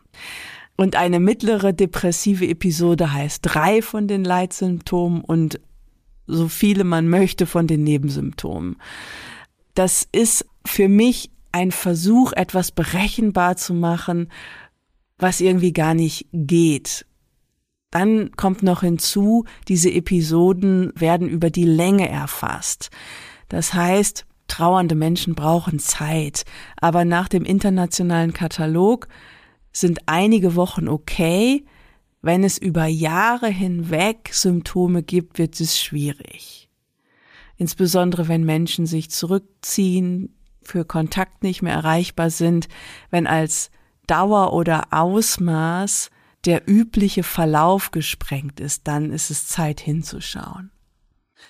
Und 0.76 0.94
eine 0.94 1.18
mittlere 1.18 1.72
depressive 1.72 2.46
Episode 2.46 3.12
heißt 3.12 3.40
drei 3.42 3.82
von 3.82 4.06
den 4.06 4.22
Leitsymptomen 4.22 5.20
und 5.20 5.58
so 6.26 6.48
viele 6.48 6.84
man 6.84 7.08
möchte 7.08 7.46
von 7.46 7.66
den 7.66 7.84
Nebensymptomen. 7.84 8.76
Das 9.74 10.08
ist 10.12 10.46
für 10.64 10.88
mich 10.88 11.30
ein 11.52 11.70
Versuch, 11.70 12.32
etwas 12.32 12.72
berechenbar 12.72 13.56
zu 13.56 13.74
machen, 13.74 14.28
was 15.18 15.40
irgendwie 15.40 15.72
gar 15.72 15.94
nicht 15.94 16.26
geht. 16.32 17.06
Dann 17.90 18.32
kommt 18.32 18.64
noch 18.64 18.80
hinzu, 18.80 19.44
diese 19.68 19.92
Episoden 19.92 20.92
werden 20.96 21.28
über 21.28 21.50
die 21.50 21.64
Länge 21.64 22.08
erfasst. 22.08 22.90
Das 23.48 23.72
heißt, 23.72 24.26
trauernde 24.48 24.96
Menschen 24.96 25.36
brauchen 25.36 25.78
Zeit, 25.78 26.44
aber 26.76 27.04
nach 27.04 27.28
dem 27.28 27.44
internationalen 27.44 28.32
Katalog 28.32 29.06
sind 29.72 30.00
einige 30.06 30.56
Wochen 30.56 30.88
okay, 30.88 31.64
wenn 32.24 32.42
es 32.42 32.56
über 32.56 32.86
Jahre 32.86 33.48
hinweg 33.48 34.30
Symptome 34.32 35.02
gibt, 35.02 35.38
wird 35.38 35.60
es 35.60 35.78
schwierig. 35.78 36.70
Insbesondere 37.58 38.28
wenn 38.28 38.44
Menschen 38.44 38.86
sich 38.86 39.10
zurückziehen, 39.10 40.34
für 40.62 40.86
Kontakt 40.86 41.42
nicht 41.42 41.60
mehr 41.60 41.74
erreichbar 41.74 42.30
sind, 42.30 42.68
wenn 43.10 43.26
als 43.26 43.70
Dauer 44.06 44.54
oder 44.54 44.84
Ausmaß 44.90 46.10
der 46.46 46.66
übliche 46.66 47.22
Verlauf 47.22 47.90
gesprengt 47.90 48.58
ist, 48.58 48.88
dann 48.88 49.12
ist 49.12 49.30
es 49.30 49.46
Zeit 49.46 49.80
hinzuschauen. 49.80 50.70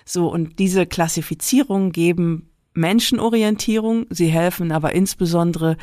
So, 0.03 0.29
und 0.29 0.59
diese 0.59 0.85
Klassifizierungen 0.85 1.93
geben 1.93 2.49
Menschenorientierung, 2.75 4.05
sie 4.09 4.27
helfen 4.27 4.71
aber 4.71 4.93
insbesondere 4.93 5.77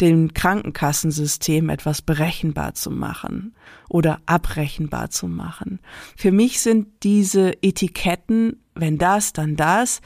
dem 0.00 0.34
Krankenkassensystem 0.34 1.68
etwas 1.68 2.02
berechenbar 2.02 2.74
zu 2.74 2.90
machen 2.90 3.54
oder 3.88 4.20
abrechenbar 4.26 5.10
zu 5.10 5.28
machen. 5.28 5.80
Für 6.16 6.32
mich 6.32 6.60
sind 6.60 6.88
diese 7.02 7.52
Etiketten, 7.62 8.62
wenn 8.74 8.98
das, 8.98 9.32
dann 9.32 9.56
das, 9.56 10.00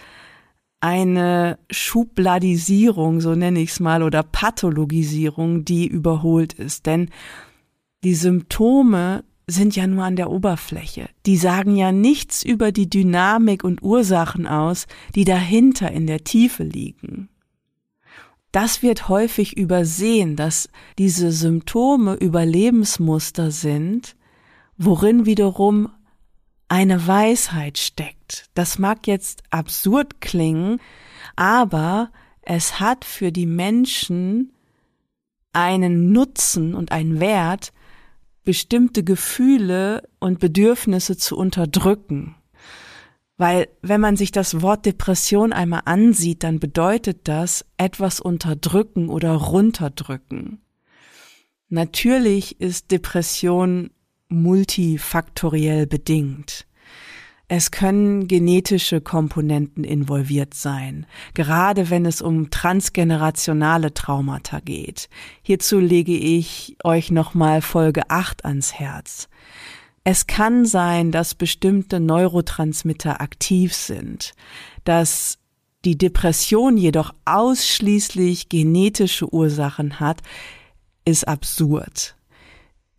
eine 0.80 1.58
Schubladisierung, 1.70 3.20
so 3.20 3.34
nenne 3.34 3.60
ich 3.60 3.70
es 3.70 3.80
mal, 3.80 4.02
oder 4.02 4.22
Pathologisierung, 4.22 5.64
die 5.64 5.86
überholt 5.86 6.52
ist. 6.52 6.86
Denn 6.86 7.10
die 8.04 8.14
Symptome 8.14 9.24
sind 9.46 9.76
ja 9.76 9.86
nur 9.86 10.04
an 10.04 10.16
der 10.16 10.30
Oberfläche. 10.30 11.08
Die 11.24 11.36
sagen 11.36 11.76
ja 11.76 11.92
nichts 11.92 12.42
über 12.42 12.72
die 12.72 12.90
Dynamik 12.90 13.62
und 13.62 13.82
Ursachen 13.82 14.46
aus, 14.46 14.86
die 15.14 15.24
dahinter 15.24 15.90
in 15.92 16.06
der 16.06 16.24
Tiefe 16.24 16.64
liegen. 16.64 17.28
Das 18.50 18.82
wird 18.82 19.08
häufig 19.08 19.56
übersehen, 19.56 20.34
dass 20.34 20.68
diese 20.98 21.30
Symptome 21.30 22.14
Überlebensmuster 22.14 23.50
sind, 23.50 24.16
worin 24.78 25.26
wiederum 25.26 25.90
eine 26.68 27.06
Weisheit 27.06 27.78
steckt. 27.78 28.46
Das 28.54 28.78
mag 28.78 29.06
jetzt 29.06 29.42
absurd 29.50 30.20
klingen, 30.20 30.80
aber 31.36 32.10
es 32.42 32.80
hat 32.80 33.04
für 33.04 33.30
die 33.30 33.46
Menschen 33.46 34.52
einen 35.52 36.12
Nutzen 36.12 36.74
und 36.74 36.92
einen 36.92 37.20
Wert, 37.20 37.72
bestimmte 38.46 39.04
Gefühle 39.04 40.08
und 40.18 40.38
Bedürfnisse 40.38 41.18
zu 41.18 41.36
unterdrücken. 41.36 42.36
Weil 43.36 43.68
wenn 43.82 44.00
man 44.00 44.16
sich 44.16 44.32
das 44.32 44.62
Wort 44.62 44.86
Depression 44.86 45.52
einmal 45.52 45.82
ansieht, 45.84 46.42
dann 46.42 46.58
bedeutet 46.58 47.28
das 47.28 47.66
etwas 47.76 48.20
unterdrücken 48.20 49.10
oder 49.10 49.32
runterdrücken. 49.32 50.62
Natürlich 51.68 52.58
ist 52.60 52.90
Depression 52.92 53.90
multifaktoriell 54.28 55.86
bedingt. 55.86 56.66
Es 57.48 57.70
können 57.70 58.26
genetische 58.26 59.00
Komponenten 59.00 59.84
involviert 59.84 60.54
sein, 60.54 61.06
gerade 61.32 61.90
wenn 61.90 62.04
es 62.04 62.20
um 62.20 62.50
transgenerationale 62.50 63.94
Traumata 63.94 64.58
geht. 64.58 65.08
Hierzu 65.42 65.78
lege 65.78 66.16
ich 66.16 66.76
euch 66.82 67.12
nochmal 67.12 67.62
Folge 67.62 68.10
8 68.10 68.44
ans 68.44 68.74
Herz. 68.74 69.28
Es 70.02 70.26
kann 70.26 70.66
sein, 70.66 71.12
dass 71.12 71.36
bestimmte 71.36 72.00
Neurotransmitter 72.00 73.20
aktiv 73.20 73.74
sind, 73.74 74.32
dass 74.82 75.38
die 75.84 75.96
Depression 75.96 76.76
jedoch 76.76 77.14
ausschließlich 77.26 78.48
genetische 78.48 79.32
Ursachen 79.32 80.00
hat, 80.00 80.20
ist 81.04 81.28
absurd. 81.28 82.15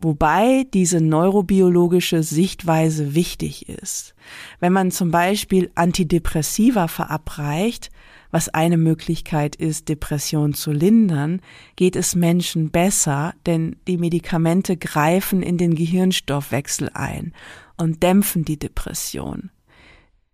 Wobei 0.00 0.64
diese 0.72 1.00
neurobiologische 1.00 2.22
Sichtweise 2.22 3.16
wichtig 3.16 3.68
ist. 3.68 4.14
Wenn 4.60 4.72
man 4.72 4.92
zum 4.92 5.10
Beispiel 5.10 5.72
Antidepressiva 5.74 6.86
verabreicht, 6.86 7.90
was 8.30 8.48
eine 8.48 8.76
Möglichkeit 8.76 9.56
ist, 9.56 9.88
Depression 9.88 10.54
zu 10.54 10.70
lindern, 10.70 11.40
geht 11.74 11.96
es 11.96 12.14
Menschen 12.14 12.70
besser, 12.70 13.34
denn 13.46 13.74
die 13.88 13.96
Medikamente 13.96 14.76
greifen 14.76 15.42
in 15.42 15.58
den 15.58 15.74
Gehirnstoffwechsel 15.74 16.90
ein 16.94 17.32
und 17.76 18.02
dämpfen 18.04 18.44
die 18.44 18.58
Depression. 18.58 19.50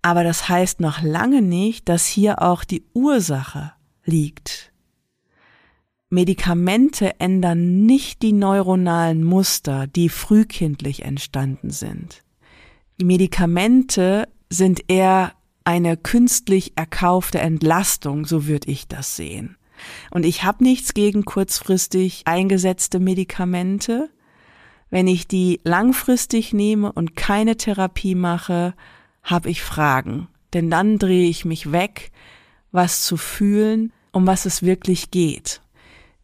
Aber 0.03 0.25
das 0.25 0.51
heißt 0.51 0.81
noch 0.81 1.01
lange 1.01 1.41
nicht, 1.41 1.89
dass 1.89 2.05
hier 2.05 2.43
auch 2.43 2.65
die 2.65 2.85
Ursache 2.93 3.73
liegt. 4.05 4.74
Medikamente 6.15 7.19
ändern 7.19 7.87
nicht 7.87 8.23
die 8.23 8.33
neuronalen 8.33 9.25
Muster, 9.25 9.89
die 9.89 10.09
frühkindlich 10.09 11.03
entstanden 11.05 11.71
sind. 11.71 12.23
Medikamente 13.03 14.29
sind 14.49 14.85
eher 14.87 15.33
eine 15.65 15.97
künstlich 15.97 16.75
erkaufte 16.77 17.41
Entlastung, 17.41 18.27
so 18.27 18.47
würde 18.47 18.71
ich 18.71 18.87
das 18.87 19.17
sehen. 19.17 19.57
Und 20.13 20.25
ich 20.25 20.45
habe 20.45 20.63
nichts 20.63 20.95
gegen 20.95 21.25
kurzfristig 21.25 22.23
eingesetzte 22.27 23.01
Medikamente. 23.01 24.09
Wenn 24.91 25.09
ich 25.09 25.27
die 25.27 25.61
langfristig 25.65 26.53
nehme 26.53 26.93
und 26.93 27.17
keine 27.17 27.57
Therapie 27.57 28.15
mache, 28.15 28.75
habe 29.25 29.51
ich 29.51 29.63
Fragen. 29.63 30.29
Denn 30.53 30.71
dann 30.71 30.99
drehe 31.01 31.29
ich 31.29 31.45
mich 31.45 31.73
weg, 31.73 32.13
was 32.71 33.03
zu 33.03 33.17
fühlen, 33.17 33.93
um 34.13 34.29
was 34.29 34.47
es 34.47 34.63
wirklich 34.63 35.11
geht. 35.11 35.61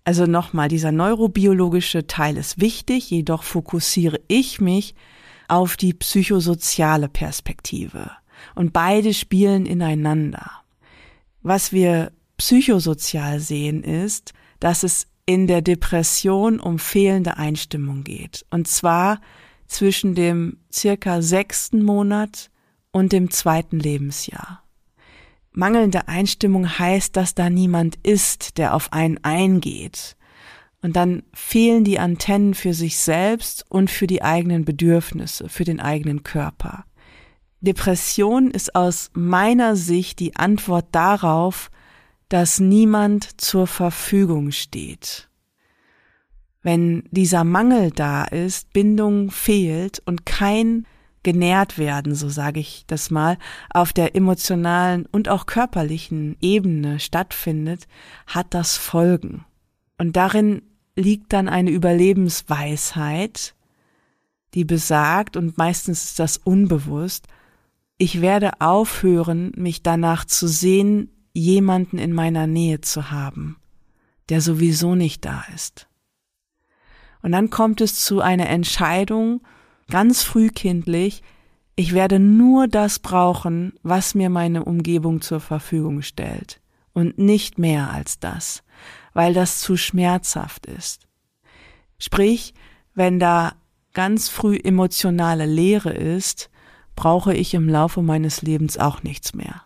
Also 0.04 0.26
nochmal, 0.26 0.69
dieser 0.69 0.92
neurobiologische 0.92 2.07
Teil 2.07 2.37
ist 2.37 2.61
wichtig, 2.61 3.11
jedoch 3.11 3.42
fokussiere 3.42 4.21
ich 4.28 4.61
mich 4.61 4.95
auf 5.49 5.76
die 5.76 5.92
psychosoziale 5.92 7.09
Perspektive. 7.09 8.11
Und 8.54 8.73
beide 8.73 9.12
spielen 9.12 9.66
ineinander. 9.66 10.50
Was 11.42 11.73
wir 11.73 12.12
psychosozial 12.38 13.40
sehen 13.40 13.83
ist, 13.83 14.33
dass 14.61 14.83
es 14.83 15.07
in 15.26 15.47
der 15.47 15.62
Depression 15.62 16.59
um 16.59 16.78
fehlende 16.78 17.37
Einstimmung 17.37 18.02
geht. 18.02 18.47
Und 18.50 18.66
zwar 18.66 19.21
zwischen 19.66 20.14
dem 20.14 20.59
circa 20.73 21.23
sechsten 21.23 21.85
Monat 21.85 22.50
und 22.90 23.12
dem 23.12 23.30
zweiten 23.30 23.78
Lebensjahr. 23.78 24.59
Mangelnde 25.52 26.07
Einstimmung 26.09 26.78
heißt, 26.78 27.16
dass 27.16 27.35
da 27.35 27.50
niemand 27.50 27.97
ist, 28.02 28.59
der 28.59 28.75
auf 28.75 28.92
einen 28.92 29.19
eingeht. 29.25 30.16
Und 30.83 30.97
dann 30.97 31.23
fehlen 31.35 31.85
die 31.85 31.99
Antennen 31.99 32.54
für 32.54 32.73
sich 32.73 32.99
selbst 32.99 33.66
und 33.69 33.90
für 33.90 34.07
die 34.07 34.23
eigenen 34.23 34.64
Bedürfnisse, 34.64 35.49
für 35.49 35.64
den 35.64 35.80
eigenen 35.80 36.23
Körper. 36.23 36.85
Depression 37.61 38.50
ist 38.50 38.75
aus 38.75 39.11
meiner 39.12 39.76
Sicht 39.76 40.21
die 40.21 40.37
Antwort 40.37 40.87
darauf, 40.92 41.71
dass 42.30 42.61
niemand 42.61 43.40
zur 43.40 43.66
Verfügung 43.66 44.52
steht. 44.52 45.28
Wenn 46.62 47.04
dieser 47.11 47.45
Mangel 47.45 47.90
da 47.90 48.25
ist, 48.25 48.73
Bindung 48.73 49.30
fehlt 49.30 50.00
und 50.07 50.25
kein 50.25 50.87
genährt 51.22 51.78
werden, 51.78 52.14
so 52.14 52.28
sage 52.28 52.60
ich 52.60 52.84
das 52.86 53.10
mal, 53.10 53.36
auf 53.72 53.92
der 53.92 54.16
emotionalen 54.16 55.06
und 55.06 55.28
auch 55.28 55.46
körperlichen 55.46 56.36
Ebene 56.40 56.98
stattfindet, 56.98 57.86
hat 58.26 58.54
das 58.54 58.76
Folgen. 58.76 59.44
Und 59.98 60.16
darin 60.16 60.62
liegt 60.96 61.32
dann 61.32 61.48
eine 61.48 61.70
Überlebensweisheit, 61.70 63.54
die 64.54 64.64
besagt, 64.64 65.36
und 65.36 65.58
meistens 65.58 66.04
ist 66.04 66.18
das 66.18 66.36
unbewusst, 66.36 67.26
ich 67.98 68.22
werde 68.22 68.60
aufhören, 68.60 69.52
mich 69.56 69.82
danach 69.82 70.24
zu 70.24 70.48
sehen, 70.48 71.10
jemanden 71.34 71.98
in 71.98 72.12
meiner 72.12 72.46
Nähe 72.46 72.80
zu 72.80 73.10
haben, 73.10 73.58
der 74.30 74.40
sowieso 74.40 74.94
nicht 74.94 75.24
da 75.24 75.44
ist. 75.54 75.86
Und 77.22 77.32
dann 77.32 77.50
kommt 77.50 77.82
es 77.82 78.02
zu 78.02 78.20
einer 78.20 78.48
Entscheidung, 78.48 79.42
ganz 79.90 80.23
frühkindlich, 80.23 81.23
ich 81.76 81.94
werde 81.94 82.18
nur 82.18 82.68
das 82.68 82.99
brauchen, 82.99 83.73
was 83.82 84.14
mir 84.14 84.30
meine 84.30 84.64
Umgebung 84.64 85.20
zur 85.20 85.40
Verfügung 85.40 86.02
stellt 86.02 86.61
und 86.92 87.18
nicht 87.18 87.59
mehr 87.59 87.90
als 87.90 88.18
das, 88.18 88.62
weil 89.12 89.35
das 89.35 89.61
zu 89.61 89.76
schmerzhaft 89.76 90.66
ist. 90.66 91.06
Sprich, 91.99 92.54
wenn 92.94 93.18
da 93.18 93.52
ganz 93.92 94.28
früh 94.28 94.56
emotionale 94.56 95.47
Leere 95.47 95.92
ist, 95.92 96.50
brauche 96.97 97.35
ich 97.35 97.54
im 97.54 97.68
Laufe 97.68 98.02
meines 98.02 98.42
Lebens 98.42 98.78
auch 98.78 99.02
nichts 99.02 99.35
mehr. 99.35 99.62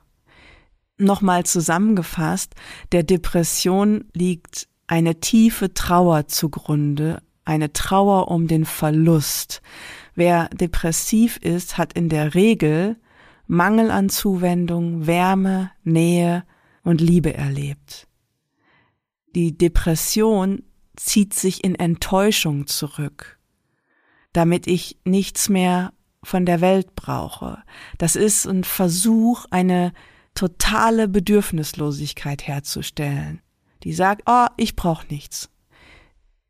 Nochmal 0.99 1.45
zusammengefasst, 1.45 2.55
der 2.93 3.03
Depression 3.03 4.05
liegt 4.13 4.69
eine 4.87 5.19
tiefe 5.19 5.75
Trauer 5.75 6.29
zugrunde, 6.29 7.23
eine 7.45 7.73
Trauer 7.73 8.29
um 8.29 8.47
den 8.47 8.65
Verlust. 8.65 9.63
Wer 10.15 10.49
depressiv 10.49 11.39
ist, 11.39 11.77
hat 11.77 11.93
in 11.93 12.09
der 12.09 12.35
Regel 12.35 12.97
Mangel 13.47 13.91
an 13.91 14.09
Zuwendung, 14.09 15.07
Wärme, 15.07 15.71
Nähe 15.83 16.45
und 16.83 17.01
Liebe 17.01 17.35
erlebt. 17.35 18.07
Die 19.35 19.57
Depression 19.57 20.63
zieht 20.97 21.35
sich 21.35 21.65
in 21.65 21.75
Enttäuschung 21.75 22.67
zurück, 22.67 23.39
damit 24.33 24.67
ich 24.67 24.99
nichts 25.05 25.49
mehr 25.49 25.93
von 26.23 26.47
der 26.47 26.61
Welt 26.61 26.95
brauche. 26.95 27.63
Das 27.99 28.17
ist 28.17 28.47
ein 28.47 28.65
Versuch, 28.65 29.45
eine 29.51 29.93
totale 30.35 31.09
Bedürfnislosigkeit 31.09 32.47
herzustellen, 32.47 33.43
die 33.83 33.93
sagt, 33.93 34.23
oh, 34.27 34.47
ich 34.57 34.77
brauche 34.77 35.07
nichts. 35.09 35.51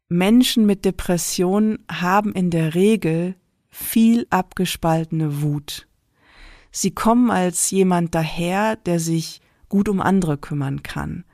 Menschen 0.09 0.67
mit 0.67 0.85
Depressionen 0.85 1.85
haben 1.91 2.33
in 2.33 2.51
der 2.51 2.75
Regel 2.75 3.35
viel 3.75 4.27
abgespaltene 4.31 5.43
Wut. 5.43 5.89
Sie 6.71 6.93
kommen 6.93 7.31
als 7.31 7.71
jemand 7.71 8.15
daher, 8.15 8.77
der 8.77 9.01
sich 9.01 9.41
gut 9.69 9.89
um 9.89 10.01
andere 10.01 10.39
kümmern 10.39 10.83
kann, 10.83 11.25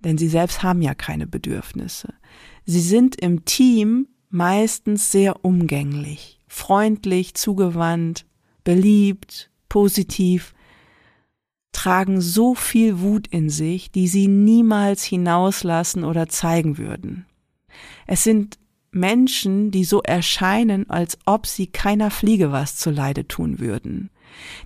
denn 0.00 0.18
sie 0.18 0.28
selbst 0.28 0.62
haben 0.62 0.82
ja 0.82 0.94
keine 0.94 1.26
Bedürfnisse. 1.26 2.12
Sie 2.66 2.80
sind 2.80 3.16
im 3.16 3.44
Team 3.46 4.08
meistens 4.28 5.10
sehr 5.10 5.44
umgänglich, 5.44 6.38
freundlich, 6.48 7.34
zugewandt, 7.34 8.26
beliebt, 8.62 9.50
positiv, 9.68 10.54
tragen 11.72 12.20
so 12.20 12.54
viel 12.54 13.00
Wut 13.00 13.26
in 13.28 13.48
sich, 13.48 13.90
die 13.90 14.06
sie 14.06 14.28
niemals 14.28 15.02
hinauslassen 15.02 16.04
oder 16.04 16.28
zeigen 16.28 16.76
würden. 16.76 17.24
Es 18.06 18.22
sind 18.22 18.58
Menschen, 18.92 19.70
die 19.70 19.84
so 19.84 20.02
erscheinen, 20.02 20.88
als 20.90 21.18
ob 21.24 21.46
sie 21.46 21.66
keiner 21.66 22.10
Fliege 22.10 22.52
was 22.52 22.76
zuleide 22.76 23.28
tun 23.28 23.60
würden. 23.60 24.10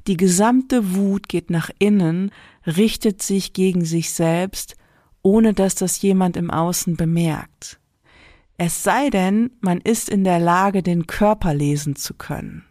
Die 0.07 0.17
gesamte 0.17 0.95
Wut 0.95 1.29
geht 1.29 1.51
nach 1.51 1.71
innen, 1.79 2.31
richtet 2.67 3.23
sich 3.23 3.53
gegen 3.53 3.85
sich 3.85 4.13
selbst, 4.13 4.77
ohne 5.23 5.53
dass 5.55 5.75
das 5.75 6.01
jemand 6.03 6.37
im 6.37 6.51
Außen 6.51 6.97
bemerkt. 6.97 7.79
Es 8.57 8.83
sei 8.83 9.11
denn, 9.11 9.51
man 9.61 9.81
ist 9.81 10.09
in 10.09 10.23
der 10.23 10.39
Lage, 10.39 10.83
den 10.83 11.07
Körper 11.07 11.55
lesen 11.55 11.97
zu 11.97 12.15
können. 12.15 12.65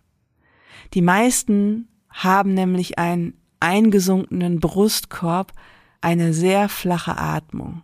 Die 0.94 1.02
meisten 1.02 1.88
haben 2.10 2.54
nämlich 2.54 3.00
einen 3.00 3.34
eingesunkenen 3.60 4.60
Brustkorb, 4.60 5.52
eine 6.02 6.34
sehr 6.34 6.70
flache 6.70 7.18
Atmung. 7.18 7.82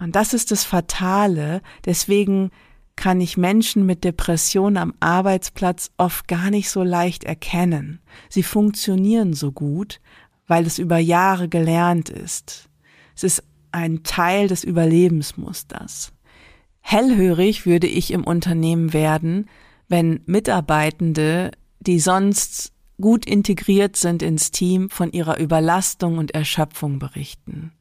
Und 0.00 0.16
das 0.16 0.34
ist 0.34 0.50
das 0.50 0.64
Fatale. 0.64 1.60
Deswegen 1.84 2.50
kann 2.96 3.20
ich 3.20 3.36
Menschen 3.36 3.86
mit 3.86 4.02
Depressionen 4.02 4.78
am 4.78 4.94
Arbeitsplatz 4.98 5.90
oft 5.98 6.26
gar 6.26 6.50
nicht 6.50 6.70
so 6.70 6.82
leicht 6.82 7.22
erkennen. 7.24 8.00
Sie 8.28 8.42
funktionieren 8.42 9.34
so 9.34 9.52
gut, 9.52 10.00
weil 10.46 10.66
es 10.66 10.78
über 10.78 10.98
Jahre 10.98 11.48
gelernt 11.48 12.08
ist. 12.08 12.68
Es 13.14 13.24
ist 13.24 13.44
ein 13.72 14.02
Teil 14.02 14.48
des 14.48 14.64
Überlebensmusters. 14.64 16.12
Hellhörig 16.80 17.66
würde 17.66 17.86
ich 17.86 18.10
im 18.10 18.24
Unternehmen 18.24 18.92
werden, 18.92 19.48
wenn 19.88 20.22
Mitarbeitende, 20.26 21.50
die 21.78 22.00
sonst 22.00 22.72
gut 23.00 23.26
integriert 23.26 23.96
sind 23.96 24.22
ins 24.22 24.50
Team, 24.50 24.90
von 24.90 25.12
ihrer 25.12 25.38
Überlastung 25.38 26.18
und 26.18 26.32
Erschöpfung 26.32 26.98
berichten 26.98 27.72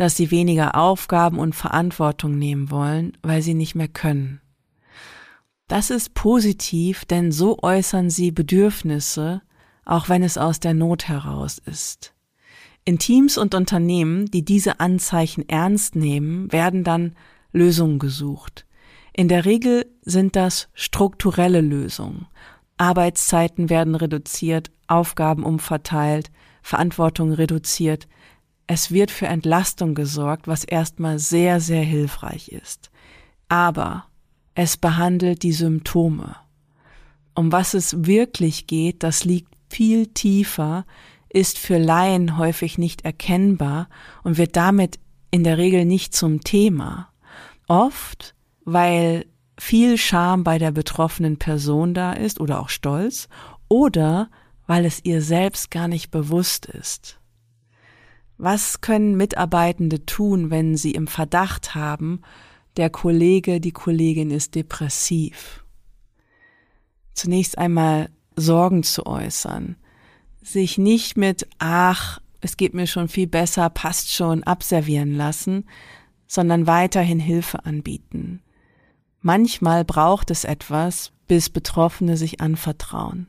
dass 0.00 0.16
sie 0.16 0.30
weniger 0.30 0.76
Aufgaben 0.76 1.38
und 1.38 1.54
Verantwortung 1.54 2.38
nehmen 2.38 2.70
wollen, 2.70 3.12
weil 3.20 3.42
sie 3.42 3.52
nicht 3.52 3.74
mehr 3.74 3.86
können. 3.86 4.40
Das 5.68 5.90
ist 5.90 6.14
positiv, 6.14 7.04
denn 7.04 7.32
so 7.32 7.58
äußern 7.60 8.08
sie 8.08 8.30
Bedürfnisse, 8.30 9.42
auch 9.84 10.08
wenn 10.08 10.22
es 10.22 10.38
aus 10.38 10.58
der 10.58 10.72
Not 10.72 11.06
heraus 11.06 11.58
ist. 11.58 12.14
In 12.86 12.98
Teams 12.98 13.36
und 13.36 13.54
Unternehmen, 13.54 14.24
die 14.24 14.42
diese 14.42 14.80
Anzeichen 14.80 15.46
ernst 15.50 15.96
nehmen, 15.96 16.50
werden 16.50 16.82
dann 16.82 17.14
Lösungen 17.52 17.98
gesucht. 17.98 18.64
In 19.12 19.28
der 19.28 19.44
Regel 19.44 19.84
sind 20.00 20.34
das 20.34 20.70
strukturelle 20.72 21.60
Lösungen. 21.60 22.26
Arbeitszeiten 22.78 23.68
werden 23.68 23.96
reduziert, 23.96 24.70
Aufgaben 24.86 25.44
umverteilt, 25.44 26.30
Verantwortung 26.62 27.34
reduziert, 27.34 28.08
es 28.72 28.92
wird 28.92 29.10
für 29.10 29.26
Entlastung 29.26 29.96
gesorgt, 29.96 30.46
was 30.46 30.62
erstmal 30.62 31.18
sehr, 31.18 31.58
sehr 31.58 31.82
hilfreich 31.82 32.50
ist. 32.50 32.92
Aber 33.48 34.04
es 34.54 34.76
behandelt 34.76 35.42
die 35.42 35.52
Symptome. 35.52 36.36
Um 37.34 37.50
was 37.50 37.74
es 37.74 38.06
wirklich 38.06 38.68
geht, 38.68 39.02
das 39.02 39.24
liegt 39.24 39.52
viel 39.68 40.06
tiefer, 40.06 40.86
ist 41.28 41.58
für 41.58 41.78
Laien 41.78 42.38
häufig 42.38 42.78
nicht 42.78 43.04
erkennbar 43.04 43.88
und 44.22 44.38
wird 44.38 44.54
damit 44.54 45.00
in 45.32 45.42
der 45.42 45.58
Regel 45.58 45.84
nicht 45.84 46.14
zum 46.14 46.42
Thema. 46.42 47.08
Oft, 47.66 48.36
weil 48.64 49.26
viel 49.58 49.98
Scham 49.98 50.44
bei 50.44 50.58
der 50.58 50.70
betroffenen 50.70 51.38
Person 51.38 51.92
da 51.92 52.12
ist 52.12 52.38
oder 52.38 52.60
auch 52.60 52.68
Stolz 52.68 53.28
oder 53.66 54.30
weil 54.68 54.84
es 54.84 55.04
ihr 55.04 55.22
selbst 55.22 55.72
gar 55.72 55.88
nicht 55.88 56.12
bewusst 56.12 56.66
ist. 56.66 57.19
Was 58.42 58.80
können 58.80 59.18
Mitarbeitende 59.18 60.06
tun, 60.06 60.48
wenn 60.48 60.74
sie 60.74 60.92
im 60.92 61.08
Verdacht 61.08 61.74
haben, 61.74 62.22
der 62.78 62.88
Kollege, 62.88 63.60
die 63.60 63.70
Kollegin 63.70 64.30
ist 64.30 64.54
depressiv? 64.54 65.62
Zunächst 67.12 67.58
einmal 67.58 68.08
Sorgen 68.36 68.82
zu 68.82 69.04
äußern, 69.04 69.76
sich 70.42 70.78
nicht 70.78 71.18
mit 71.18 71.46
ach, 71.58 72.22
es 72.40 72.56
geht 72.56 72.72
mir 72.72 72.86
schon 72.86 73.08
viel 73.08 73.26
besser, 73.26 73.68
passt 73.68 74.10
schon, 74.10 74.42
abservieren 74.42 75.14
lassen, 75.14 75.66
sondern 76.26 76.66
weiterhin 76.66 77.20
Hilfe 77.20 77.66
anbieten. 77.66 78.40
Manchmal 79.20 79.84
braucht 79.84 80.30
es 80.30 80.44
etwas, 80.44 81.12
bis 81.28 81.50
Betroffene 81.50 82.16
sich 82.16 82.40
anvertrauen. 82.40 83.26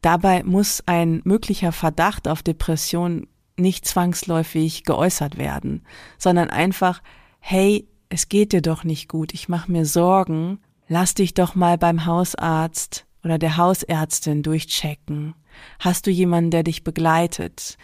Dabei 0.00 0.44
muss 0.44 0.82
ein 0.86 1.20
möglicher 1.24 1.72
Verdacht 1.72 2.26
auf 2.26 2.42
Depression 2.42 3.26
nicht 3.56 3.86
zwangsläufig 3.86 4.84
geäußert 4.84 5.38
werden, 5.38 5.84
sondern 6.18 6.50
einfach, 6.50 7.02
hey, 7.40 7.88
es 8.08 8.28
geht 8.28 8.52
dir 8.52 8.62
doch 8.62 8.84
nicht 8.84 9.08
gut, 9.08 9.34
ich 9.34 9.48
mache 9.48 9.70
mir 9.70 9.86
Sorgen, 9.86 10.60
lass 10.88 11.14
dich 11.14 11.34
doch 11.34 11.54
mal 11.54 11.78
beim 11.78 12.06
Hausarzt 12.06 13.06
oder 13.22 13.38
der 13.38 13.56
Hausärztin 13.56 14.42
durchchecken. 14.42 15.34
Hast 15.78 16.06
du 16.06 16.10
jemanden, 16.10 16.50
der 16.50 16.62
dich 16.62 16.84
begleitet? 16.84 17.78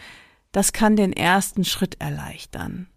Das 0.52 0.72
kann 0.72 0.96
den 0.96 1.12
ersten 1.12 1.64
Schritt 1.64 2.00
erleichtern. 2.00 2.88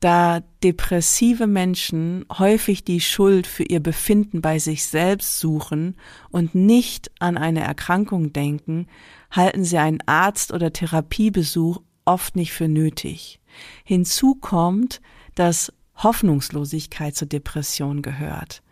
Da 0.00 0.40
depressive 0.62 1.46
Menschen 1.46 2.26
häufig 2.38 2.84
die 2.84 3.00
Schuld 3.00 3.46
für 3.46 3.64
ihr 3.64 3.80
Befinden 3.80 4.42
bei 4.42 4.58
sich 4.58 4.84
selbst 4.84 5.38
suchen 5.38 5.96
und 6.30 6.54
nicht 6.54 7.10
an 7.18 7.38
eine 7.38 7.60
Erkrankung 7.60 8.32
denken, 8.32 8.88
halten 9.30 9.64
sie 9.64 9.78
einen 9.78 10.02
Arzt- 10.06 10.52
oder 10.52 10.72
Therapiebesuch 10.72 11.80
oft 12.06 12.36
nicht 12.36 12.52
für 12.52 12.68
nötig. 12.68 13.40
Hinzu 13.84 14.34
kommt, 14.34 15.00
dass 15.34 15.72
Hoffnungslosigkeit 15.96 17.14
zur 17.14 17.28
Depression 17.28 18.02
gehört. 18.02 18.62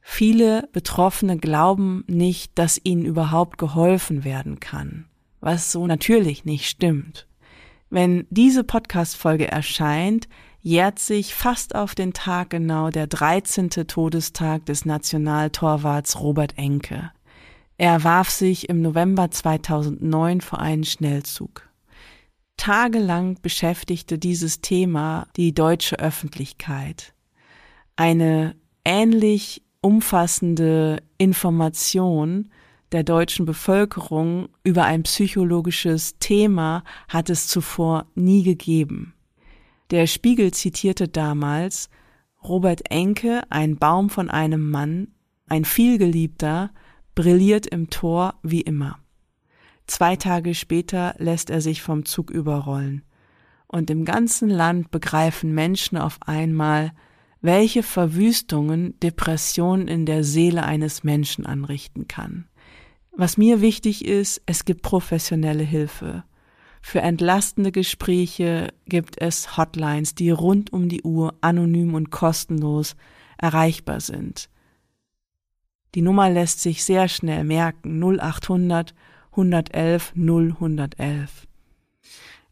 Viele 0.00 0.68
Betroffene 0.72 1.38
glauben 1.38 2.04
nicht, 2.08 2.58
dass 2.58 2.80
ihnen 2.82 3.04
überhaupt 3.04 3.56
geholfen 3.56 4.24
werden 4.24 4.58
kann, 4.58 5.06
was 5.40 5.70
so 5.70 5.86
natürlich 5.86 6.44
nicht 6.44 6.68
stimmt. 6.68 7.26
Wenn 7.88 8.26
diese 8.30 8.64
Podcast-Folge 8.64 9.48
erscheint, 9.48 10.28
jährt 10.60 10.98
sich 10.98 11.34
fast 11.34 11.74
auf 11.74 11.94
den 11.94 12.12
Tag 12.12 12.50
genau 12.50 12.90
der 12.90 13.06
13. 13.06 13.70
Todestag 13.70 14.66
des 14.66 14.84
Nationaltorwarts 14.84 16.20
Robert 16.20 16.56
Enke. 16.56 17.12
Er 17.78 18.02
warf 18.04 18.30
sich 18.30 18.68
im 18.68 18.80
November 18.80 19.30
2009 19.30 20.40
vor 20.40 20.60
einen 20.60 20.84
Schnellzug. 20.84 21.68
Tagelang 22.56 23.38
beschäftigte 23.42 24.18
dieses 24.18 24.60
Thema 24.60 25.26
die 25.36 25.52
deutsche 25.54 25.98
Öffentlichkeit. 25.98 27.14
Eine 27.96 28.54
ähnlich 28.84 29.62
umfassende 29.80 31.02
Information 31.18 32.50
der 32.92 33.02
deutschen 33.04 33.46
Bevölkerung 33.46 34.48
über 34.62 34.84
ein 34.84 35.02
psychologisches 35.02 36.18
Thema 36.18 36.84
hat 37.08 37.30
es 37.30 37.48
zuvor 37.48 38.06
nie 38.14 38.42
gegeben. 38.42 39.14
Der 39.90 40.06
Spiegel 40.06 40.52
zitierte 40.52 41.08
damals 41.08 41.88
Robert 42.44 42.90
Enke, 42.90 43.42
ein 43.50 43.76
Baum 43.76 44.10
von 44.10 44.30
einem 44.30 44.70
Mann, 44.70 45.08
ein 45.48 45.64
vielgeliebter, 45.64 46.70
brilliert 47.14 47.66
im 47.66 47.90
Tor 47.90 48.34
wie 48.42 48.62
immer. 48.62 48.98
Zwei 49.86 50.16
Tage 50.16 50.54
später 50.54 51.14
lässt 51.18 51.50
er 51.50 51.60
sich 51.60 51.82
vom 51.82 52.04
Zug 52.04 52.30
überrollen. 52.30 53.02
Und 53.66 53.90
im 53.90 54.04
ganzen 54.04 54.48
Land 54.48 54.90
begreifen 54.90 55.54
Menschen 55.54 55.98
auf 55.98 56.18
einmal, 56.26 56.92
welche 57.40 57.82
Verwüstungen 57.82 58.98
Depression 59.00 59.88
in 59.88 60.06
der 60.06 60.24
Seele 60.24 60.62
eines 60.62 61.04
Menschen 61.04 61.44
anrichten 61.44 62.06
kann. 62.06 62.46
Was 63.10 63.36
mir 63.36 63.60
wichtig 63.60 64.04
ist, 64.04 64.40
es 64.46 64.64
gibt 64.64 64.82
professionelle 64.82 65.64
Hilfe. 65.64 66.24
Für 66.80 67.00
entlastende 67.00 67.70
Gespräche 67.70 68.72
gibt 68.86 69.20
es 69.20 69.56
Hotlines, 69.56 70.14
die 70.14 70.30
rund 70.30 70.72
um 70.72 70.88
die 70.88 71.02
Uhr 71.02 71.34
anonym 71.40 71.94
und 71.94 72.10
kostenlos 72.10 72.96
erreichbar 73.38 74.00
sind. 74.00 74.48
Die 75.94 76.02
Nummer 76.02 76.30
lässt 76.30 76.60
sich 76.60 76.84
sehr 76.84 77.08
schnell 77.08 77.44
merken 77.44 78.02
0800 78.02 78.94
111 79.32 80.12
0111. 80.14 81.46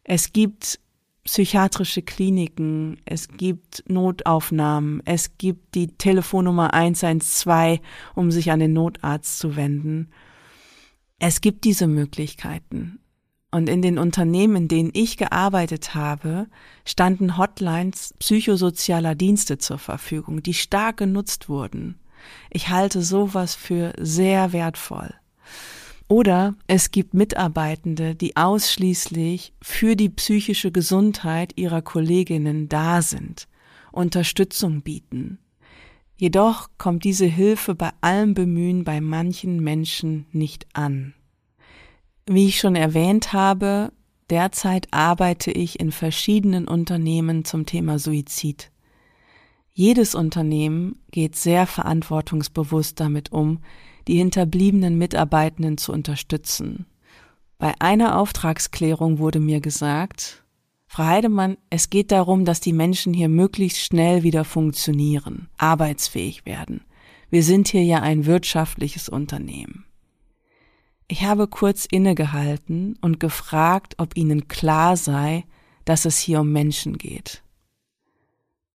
Es 0.04 0.32
gibt 0.32 0.80
psychiatrische 1.24 2.02
Kliniken, 2.02 3.00
es 3.04 3.28
gibt 3.28 3.84
Notaufnahmen, 3.86 5.02
es 5.04 5.36
gibt 5.38 5.74
die 5.74 5.88
Telefonnummer 5.88 6.74
112, 6.74 7.80
um 8.14 8.30
sich 8.30 8.50
an 8.50 8.60
den 8.60 8.72
Notarzt 8.72 9.38
zu 9.38 9.56
wenden. 9.56 10.08
Es 11.18 11.40
gibt 11.40 11.64
diese 11.64 11.86
Möglichkeiten. 11.86 12.98
Und 13.52 13.68
in 13.68 13.82
den 13.82 13.98
Unternehmen, 13.98 14.56
in 14.56 14.68
denen 14.68 14.90
ich 14.94 15.16
gearbeitet 15.16 15.94
habe, 15.94 16.46
standen 16.84 17.36
Hotlines 17.36 18.14
psychosozialer 18.18 19.14
Dienste 19.14 19.58
zur 19.58 19.78
Verfügung, 19.78 20.42
die 20.42 20.54
stark 20.54 20.98
genutzt 20.98 21.48
wurden. 21.48 21.98
Ich 22.50 22.68
halte 22.68 23.02
sowas 23.02 23.54
für 23.54 23.92
sehr 23.98 24.52
wertvoll. 24.52 25.14
Oder 26.10 26.56
es 26.66 26.90
gibt 26.90 27.14
Mitarbeitende, 27.14 28.16
die 28.16 28.36
ausschließlich 28.36 29.52
für 29.62 29.94
die 29.94 30.08
psychische 30.08 30.72
Gesundheit 30.72 31.52
ihrer 31.54 31.82
Kolleginnen 31.82 32.68
da 32.68 33.00
sind, 33.00 33.46
Unterstützung 33.92 34.82
bieten. 34.82 35.38
Jedoch 36.16 36.68
kommt 36.78 37.04
diese 37.04 37.26
Hilfe 37.26 37.76
bei 37.76 37.90
allem 38.00 38.34
Bemühen 38.34 38.82
bei 38.82 39.00
manchen 39.00 39.60
Menschen 39.60 40.26
nicht 40.32 40.66
an. 40.72 41.14
Wie 42.26 42.48
ich 42.48 42.58
schon 42.58 42.74
erwähnt 42.74 43.32
habe, 43.32 43.92
derzeit 44.30 44.88
arbeite 44.90 45.52
ich 45.52 45.78
in 45.78 45.92
verschiedenen 45.92 46.66
Unternehmen 46.66 47.44
zum 47.44 47.66
Thema 47.66 48.00
Suizid. 48.00 48.72
Jedes 49.72 50.16
Unternehmen 50.16 50.96
geht 51.12 51.36
sehr 51.36 51.68
verantwortungsbewusst 51.68 52.98
damit 52.98 53.30
um, 53.30 53.60
die 54.10 54.16
hinterbliebenen 54.16 54.98
Mitarbeitenden 54.98 55.78
zu 55.78 55.92
unterstützen. 55.92 56.84
Bei 57.58 57.74
einer 57.78 58.18
Auftragsklärung 58.18 59.18
wurde 59.18 59.38
mir 59.38 59.60
gesagt, 59.60 60.42
Frau 60.88 61.04
Heidemann, 61.04 61.56
es 61.70 61.90
geht 61.90 62.10
darum, 62.10 62.44
dass 62.44 62.58
die 62.58 62.72
Menschen 62.72 63.14
hier 63.14 63.28
möglichst 63.28 63.78
schnell 63.78 64.24
wieder 64.24 64.44
funktionieren, 64.44 65.48
arbeitsfähig 65.58 66.44
werden. 66.44 66.80
Wir 67.28 67.44
sind 67.44 67.68
hier 67.68 67.84
ja 67.84 68.00
ein 68.00 68.26
wirtschaftliches 68.26 69.08
Unternehmen. 69.08 69.84
Ich 71.06 71.22
habe 71.22 71.46
kurz 71.46 71.86
innegehalten 71.86 72.98
und 73.00 73.20
gefragt, 73.20 73.94
ob 73.98 74.16
Ihnen 74.16 74.48
klar 74.48 74.96
sei, 74.96 75.44
dass 75.84 76.04
es 76.04 76.18
hier 76.18 76.40
um 76.40 76.50
Menschen 76.50 76.98
geht. 76.98 77.44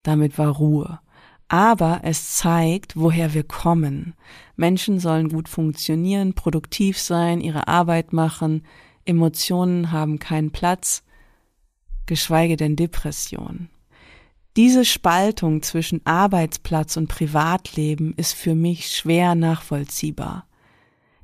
Damit 0.02 0.38
war 0.38 0.56
Ruhe 0.56 1.02
aber 1.47 2.01
es 2.03 2.36
zeigt, 2.36 2.95
woher 2.95 3.34
wir 3.34 3.43
kommen. 3.43 4.13
Menschen 4.55 4.99
sollen 4.99 5.29
gut 5.29 5.49
funktionieren, 5.49 6.34
produktiv 6.34 6.97
sein, 6.97 7.41
ihre 7.41 7.67
Arbeit 7.67 8.13
machen, 8.13 8.63
Emotionen 9.05 9.91
haben 9.91 10.17
keinen 10.19 10.51
Platz, 10.51 11.03
geschweige 12.05 12.58
denn 12.58 12.75
Depression. 12.75 13.69
Diese 14.55 14.86
Spaltung 14.86 15.62
zwischen 15.62 16.01
Arbeitsplatz 16.05 16.97
und 16.97 17.08
Privatleben 17.08 18.13
ist 18.15 18.34
für 18.34 18.55
mich 18.55 18.88
schwer 18.88 19.36
nachvollziehbar. 19.36 20.47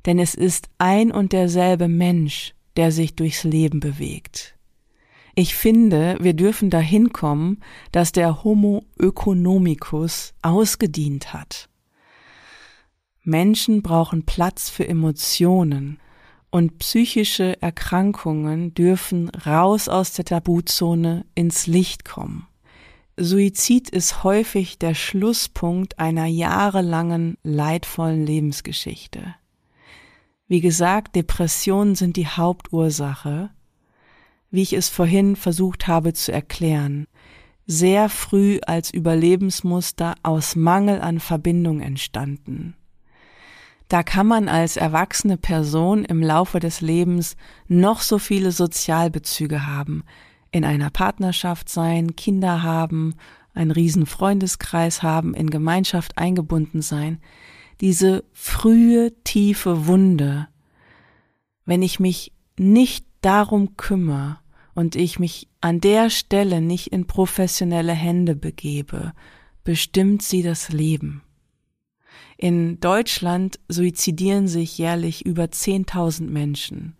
Denn 0.04 0.18
es 0.18 0.34
ist 0.34 0.68
ein 0.78 1.10
und 1.10 1.32
derselbe 1.32 1.88
Mensch, 1.88 2.54
der 2.76 2.92
sich 2.92 3.16
durchs 3.16 3.44
Leben 3.44 3.80
bewegt. 3.80 4.51
Ich 5.34 5.54
finde, 5.54 6.16
wir 6.20 6.34
dürfen 6.34 6.68
dahin 6.68 7.12
kommen, 7.12 7.60
dass 7.90 8.12
der 8.12 8.44
Homo 8.44 8.84
economicus 8.98 10.34
ausgedient 10.42 11.32
hat. 11.32 11.68
Menschen 13.24 13.82
brauchen 13.82 14.26
Platz 14.26 14.68
für 14.68 14.86
Emotionen 14.86 15.98
und 16.50 16.78
psychische 16.78 17.60
Erkrankungen 17.62 18.74
dürfen 18.74 19.30
raus 19.30 19.88
aus 19.88 20.12
der 20.12 20.26
Tabuzone 20.26 21.24
ins 21.34 21.66
Licht 21.66 22.04
kommen. 22.04 22.46
Suizid 23.16 23.88
ist 23.88 24.24
häufig 24.24 24.78
der 24.78 24.94
Schlusspunkt 24.94 25.98
einer 25.98 26.26
jahrelangen 26.26 27.38
leidvollen 27.42 28.26
Lebensgeschichte. 28.26 29.34
Wie 30.48 30.60
gesagt, 30.60 31.16
Depressionen 31.16 31.94
sind 31.94 32.16
die 32.16 32.26
Hauptursache, 32.26 33.50
wie 34.52 34.62
ich 34.62 34.74
es 34.74 34.88
vorhin 34.88 35.34
versucht 35.34 35.88
habe 35.88 36.12
zu 36.12 36.30
erklären, 36.30 37.08
sehr 37.66 38.08
früh 38.08 38.60
als 38.66 38.92
Überlebensmuster 38.92 40.14
aus 40.22 40.54
Mangel 40.54 41.00
an 41.00 41.18
Verbindung 41.18 41.80
entstanden. 41.80 42.76
Da 43.88 44.02
kann 44.02 44.26
man 44.26 44.48
als 44.48 44.76
erwachsene 44.76 45.36
Person 45.36 46.04
im 46.04 46.22
Laufe 46.22 46.60
des 46.60 46.80
Lebens 46.80 47.36
noch 47.66 48.00
so 48.00 48.18
viele 48.18 48.52
Sozialbezüge 48.52 49.66
haben, 49.66 50.04
in 50.50 50.64
einer 50.64 50.90
Partnerschaft 50.90 51.68
sein, 51.68 52.14
Kinder 52.14 52.62
haben, 52.62 53.14
einen 53.54 53.70
riesen 53.70 54.06
Freundeskreis 54.06 55.02
haben, 55.02 55.34
in 55.34 55.50
Gemeinschaft 55.50 56.18
eingebunden 56.18 56.82
sein. 56.82 57.20
Diese 57.80 58.24
frühe, 58.32 59.12
tiefe 59.24 59.86
Wunde, 59.86 60.48
wenn 61.64 61.82
ich 61.82 62.00
mich 62.00 62.32
nicht 62.58 63.06
darum 63.22 63.76
kümmere, 63.76 64.38
und 64.74 64.96
ich 64.96 65.18
mich 65.18 65.48
an 65.60 65.80
der 65.80 66.10
Stelle 66.10 66.60
nicht 66.60 66.88
in 66.88 67.06
professionelle 67.06 67.92
Hände 67.92 68.34
begebe, 68.34 69.12
bestimmt 69.64 70.22
sie 70.22 70.42
das 70.42 70.70
Leben. 70.70 71.22
In 72.36 72.80
Deutschland 72.80 73.60
suizidieren 73.68 74.48
sich 74.48 74.78
jährlich 74.78 75.24
über 75.24 75.44
10.000 75.44 76.28
Menschen. 76.28 76.96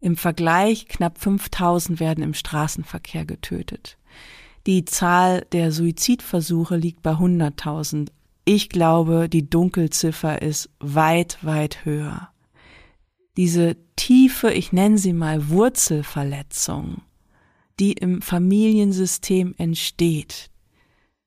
Im 0.00 0.16
Vergleich 0.16 0.88
knapp 0.88 1.18
5.000 1.18 2.00
werden 2.00 2.24
im 2.24 2.34
Straßenverkehr 2.34 3.24
getötet. 3.24 3.98
Die 4.66 4.84
Zahl 4.84 5.46
der 5.52 5.72
Suizidversuche 5.72 6.76
liegt 6.76 7.02
bei 7.02 7.12
100.000. 7.12 8.08
Ich 8.44 8.68
glaube, 8.68 9.28
die 9.28 9.48
Dunkelziffer 9.48 10.42
ist 10.42 10.70
weit, 10.80 11.38
weit 11.42 11.84
höher 11.84 12.30
diese 13.38 13.76
tiefe, 13.96 14.50
ich 14.50 14.72
nenne 14.72 14.98
sie 14.98 15.14
mal 15.14 15.48
Wurzelverletzung, 15.48 17.02
die 17.78 17.92
im 17.92 18.20
Familiensystem 18.20 19.54
entsteht, 19.56 20.50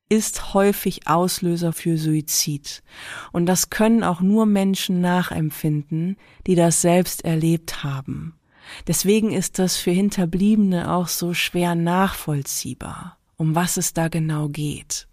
ist 0.09 0.53
häufig 0.53 1.07
Auslöser 1.07 1.71
für 1.71 1.97
Suizid. 1.97 2.83
Und 3.31 3.45
das 3.45 3.69
können 3.69 4.03
auch 4.03 4.19
nur 4.19 4.45
Menschen 4.45 4.99
nachempfinden, 4.99 6.17
die 6.47 6.55
das 6.55 6.81
selbst 6.81 7.23
erlebt 7.23 7.85
haben. 7.85 8.37
Deswegen 8.87 9.31
ist 9.31 9.57
das 9.57 9.77
für 9.77 9.91
Hinterbliebene 9.91 10.91
auch 10.91 11.07
so 11.07 11.33
schwer 11.33 11.75
nachvollziehbar, 11.75 13.17
um 13.37 13.55
was 13.55 13.77
es 13.77 13.93
da 13.93 14.09
genau 14.09 14.49
geht. 14.49 15.07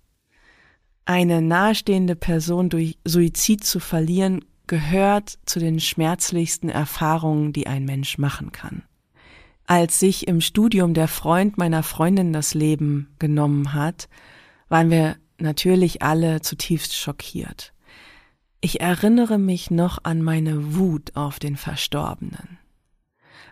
eine 1.08 1.40
nahestehende 1.40 2.16
Person 2.16 2.68
durch 2.68 2.98
Suizid 3.02 3.64
zu 3.64 3.80
verlieren, 3.80 4.44
gehört 4.68 5.38
zu 5.46 5.58
den 5.58 5.80
schmerzlichsten 5.80 6.68
Erfahrungen, 6.68 7.52
die 7.52 7.66
ein 7.66 7.84
Mensch 7.84 8.18
machen 8.18 8.52
kann. 8.52 8.82
Als 9.66 9.98
sich 9.98 10.28
im 10.28 10.40
Studium 10.40 10.94
der 10.94 11.08
Freund 11.08 11.58
meiner 11.58 11.82
Freundin 11.82 12.32
das 12.32 12.54
Leben 12.54 13.14
genommen 13.18 13.74
hat, 13.74 14.08
waren 14.68 14.90
wir 14.90 15.16
natürlich 15.38 16.02
alle 16.02 16.40
zutiefst 16.40 16.96
schockiert. 16.96 17.72
Ich 18.60 18.80
erinnere 18.80 19.38
mich 19.38 19.70
noch 19.70 19.98
an 20.04 20.22
meine 20.22 20.74
Wut 20.74 21.14
auf 21.16 21.38
den 21.38 21.56
Verstorbenen. 21.56 22.58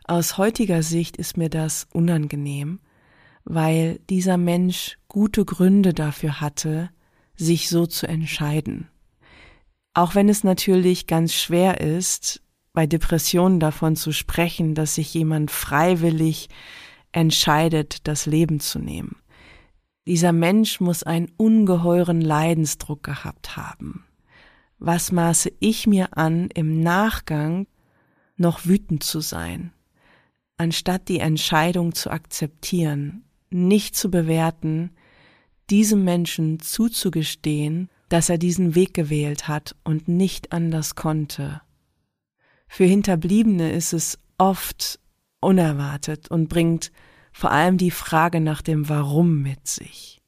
Aus 0.04 0.38
heutiger 0.38 0.82
Sicht 0.82 1.16
ist 1.16 1.36
mir 1.36 1.50
das 1.50 1.86
unangenehm, 1.92 2.80
weil 3.44 4.00
dieser 4.10 4.36
Mensch 4.36 4.98
gute 5.08 5.44
Gründe 5.44 5.94
dafür 5.94 6.40
hatte, 6.40 6.90
sich 7.36 7.68
so 7.68 7.86
zu 7.86 8.08
entscheiden. 8.08 8.88
Auch 9.96 10.14
wenn 10.14 10.28
es 10.28 10.44
natürlich 10.44 11.06
ganz 11.06 11.32
schwer 11.32 11.80
ist, 11.80 12.42
bei 12.74 12.86
Depressionen 12.86 13.60
davon 13.60 13.96
zu 13.96 14.12
sprechen, 14.12 14.74
dass 14.74 14.96
sich 14.96 15.14
jemand 15.14 15.50
freiwillig 15.50 16.50
entscheidet, 17.12 18.06
das 18.06 18.26
Leben 18.26 18.60
zu 18.60 18.78
nehmen. 18.78 19.16
Dieser 20.06 20.32
Mensch 20.32 20.80
muss 20.80 21.02
einen 21.02 21.32
ungeheuren 21.38 22.20
Leidensdruck 22.20 23.04
gehabt 23.04 23.56
haben. 23.56 24.04
Was 24.78 25.12
maße 25.12 25.50
ich 25.60 25.86
mir 25.86 26.14
an, 26.18 26.50
im 26.52 26.82
Nachgang 26.82 27.66
noch 28.36 28.66
wütend 28.66 29.02
zu 29.02 29.20
sein, 29.20 29.72
anstatt 30.58 31.08
die 31.08 31.20
Entscheidung 31.20 31.94
zu 31.94 32.10
akzeptieren, 32.10 33.24
nicht 33.48 33.96
zu 33.96 34.10
bewerten, 34.10 34.90
diesem 35.70 36.04
Menschen 36.04 36.60
zuzugestehen, 36.60 37.88
dass 38.08 38.28
er 38.28 38.38
diesen 38.38 38.74
Weg 38.74 38.94
gewählt 38.94 39.48
hat 39.48 39.74
und 39.84 40.08
nicht 40.08 40.52
anders 40.52 40.94
konnte. 40.94 41.60
Für 42.68 42.84
Hinterbliebene 42.84 43.72
ist 43.72 43.92
es 43.92 44.18
oft 44.38 44.98
unerwartet 45.40 46.30
und 46.30 46.48
bringt 46.48 46.92
vor 47.32 47.50
allem 47.50 47.78
die 47.78 47.90
Frage 47.90 48.40
nach 48.40 48.62
dem 48.62 48.88
Warum 48.88 49.42
mit 49.42 49.66
sich. 49.66 50.22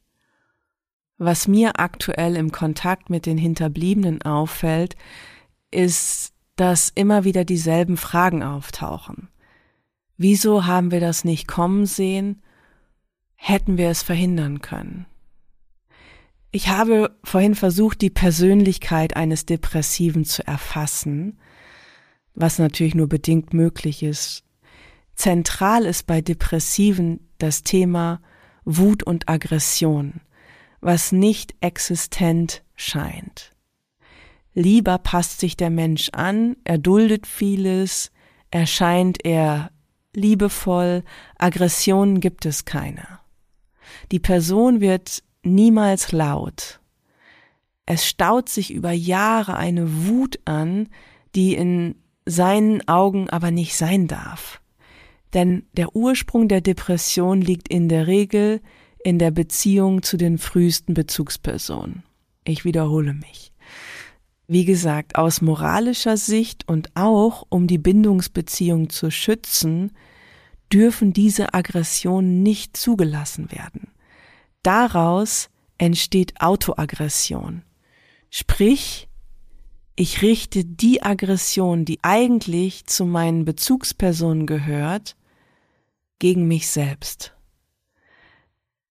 Was 1.17 1.49
mir 1.49 1.81
aktuell 1.81 2.37
im 2.37 2.53
Kontakt 2.53 3.11
mit 3.11 3.27
den 3.27 3.39
Hinterbliebenen 3.39 4.23
auffällt, 4.23 4.95
ist, 5.71 6.33
dass 6.55 6.91
immer 6.95 7.25
wieder 7.25 7.45
dieselben 7.45 7.97
Fragen 7.97 8.43
auftauchen. 8.43 9.29
Wieso 10.17 10.67
haben 10.67 10.91
wir 10.91 11.01
das 11.01 11.25
nicht 11.25 11.49
kommen 11.49 11.87
sehen? 11.87 12.43
Hätten 13.35 13.79
wir 13.79 13.89
es 13.89 14.03
verhindern 14.03 14.61
können? 14.61 15.07
Ich 16.59 16.71
habe 16.71 17.17
vorhin 17.23 17.55
versucht, 17.55 18.01
die 18.01 18.11
Persönlichkeit 18.11 19.15
eines 19.15 19.47
Depressiven 19.47 20.25
zu 20.25 20.45
erfassen, 20.45 21.39
was 22.35 22.59
natürlich 22.59 22.97
nur 22.97 23.09
bedingt 23.09 23.55
möglich 23.55 24.03
ist. 24.03 24.43
Zentral 25.15 25.85
ist 25.85 26.09
bei 26.09 26.21
Depressiven 26.21 27.21
das 27.39 27.63
Thema 27.63 28.21
Wut 28.65 29.05
und 29.05 29.29
Aggression, 29.29 30.21
was 30.81 31.13
nicht 31.13 31.55
existent 31.61 32.65
scheint. 32.75 33.53
Lieber 34.53 34.99
passt 34.99 35.39
sich 35.39 35.57
der 35.57 35.71
Mensch 35.71 36.09
an, 36.13 36.57
er 36.65 36.79
duldet 36.79 37.29
vieles, 37.29 38.11
erscheint 38.51 39.25
er 39.25 39.71
liebevoll, 40.13 41.05
Aggressionen 41.39 42.19
gibt 42.19 42.47
es 42.47 42.65
keine. 42.65 43.21
Die 44.11 44.19
Person 44.19 44.81
wird 44.81 45.23
niemals 45.43 46.13
laut. 46.13 46.81
Es 47.87 48.07
staut 48.07 48.49
sich 48.49 48.73
über 48.73 48.93
Jahre 48.93 49.57
eine 49.57 50.07
Wut 50.07 50.39
an, 50.45 50.89
die 51.35 51.55
in 51.55 51.95
seinen 52.27 52.87
Augen 52.87 53.31
aber 53.31 53.51
nicht 53.51 53.77
sein 53.77 54.07
darf. 54.07 54.61
Denn 55.35 55.65
der 55.73 55.95
Ursprung 55.95 56.49
der 56.49 56.61
Depression 56.61 57.41
liegt 57.41 57.69
in 57.69 57.89
der 57.89 58.07
Regel 58.07 58.61
in 59.05 59.19
der 59.19 59.31
Beziehung 59.31 60.03
zu 60.03 60.17
den 60.17 60.39
frühesten 60.39 60.95
Bezugspersonen. 60.95 62.03
Ich 62.45 62.65
wiederhole 62.65 63.15
mich. 63.15 63.53
Wie 64.47 64.65
gesagt, 64.65 65.17
aus 65.17 65.43
moralischer 65.43 66.17
Sicht 66.17 66.67
und 66.67 66.91
auch 66.95 67.45
um 67.51 67.67
die 67.67 67.79
Bindungsbeziehung 67.79 68.89
zu 68.89 69.11
schützen, 69.11 69.93
dürfen 70.73 71.13
diese 71.13 71.55
Aggressionen 71.55 72.43
nicht 72.43 72.77
zugelassen 72.77 73.53
werden. 73.53 73.89
Daraus 74.69 75.49
entsteht 75.79 76.43
Autoaggression. 76.43 77.63
Sprich, 78.29 79.09
ich 79.97 80.21
richte 80.21 80.63
die 80.63 81.03
Aggression, 81.03 81.87
die 81.87 82.01
eigentlich 82.03 82.85
zu 82.85 83.07
meinen 83.07 83.47
Bezugspersonen 83.47 84.47
gehört, 84.47 85.17
gegen 86.19 86.49
mich 86.49 86.69
selbst. 86.69 87.35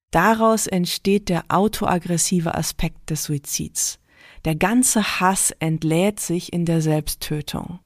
Daraus 0.10 0.66
entsteht 0.66 1.30
der 1.30 1.44
autoaggressive 1.50 2.56
Aspekt 2.56 3.12
des 3.12 3.26
Suizids. 3.26 4.00
Der 4.46 4.56
ganze 4.56 5.20
Hass 5.20 5.52
entlädt 5.60 6.20
sich 6.20 6.52
in 6.54 6.66
der 6.66 6.82
Selbsttötung. 6.82 7.82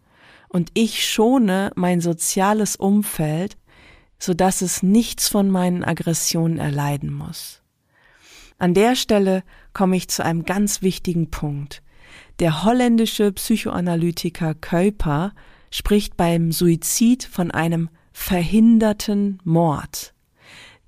Und 0.47 0.71
ich 0.75 1.05
schone 1.05 1.73
mein 1.75 1.99
soziales 1.99 2.77
Umfeld, 2.77 3.57
so 4.17 4.33
dass 4.33 4.61
es 4.61 4.81
nichts 4.81 5.27
von 5.27 5.51
meinen 5.51 5.83
Aggressionen 5.83 6.57
erleiden 6.57 7.13
muss. 7.13 7.60
An 8.61 8.75
der 8.75 8.95
Stelle 8.95 9.41
komme 9.73 9.97
ich 9.97 10.07
zu 10.07 10.23
einem 10.23 10.45
ganz 10.45 10.83
wichtigen 10.83 11.31
Punkt. 11.31 11.81
Der 12.37 12.63
holländische 12.63 13.31
Psychoanalytiker 13.31 14.53
Kuiper 14.53 15.33
spricht 15.71 16.15
beim 16.15 16.51
Suizid 16.51 17.23
von 17.23 17.49
einem 17.49 17.89
verhinderten 18.13 19.39
Mord. 19.43 20.13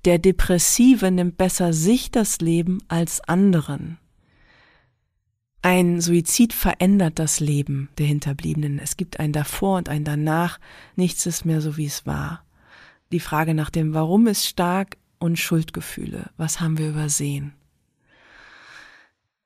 Der 0.04 0.20
Depressive 0.20 1.10
nimmt 1.10 1.36
besser 1.36 1.72
sich 1.72 2.12
das 2.12 2.38
Leben 2.38 2.78
als 2.86 3.20
anderen. 3.22 3.98
Ein 5.60 6.00
Suizid 6.00 6.52
verändert 6.52 7.18
das 7.18 7.40
Leben 7.40 7.88
der 7.98 8.06
Hinterbliebenen. 8.06 8.78
Es 8.78 8.96
gibt 8.96 9.18
ein 9.18 9.32
davor 9.32 9.78
und 9.78 9.88
ein 9.88 10.04
danach. 10.04 10.60
Nichts 10.94 11.26
ist 11.26 11.44
mehr 11.44 11.60
so, 11.60 11.76
wie 11.76 11.86
es 11.86 12.06
war. 12.06 12.44
Die 13.10 13.18
Frage 13.18 13.52
nach 13.52 13.70
dem 13.70 13.94
Warum 13.94 14.28
ist 14.28 14.46
stark 14.46 14.96
und 15.18 15.40
Schuldgefühle. 15.40 16.30
Was 16.36 16.60
haben 16.60 16.78
wir 16.78 16.90
übersehen? 16.90 17.52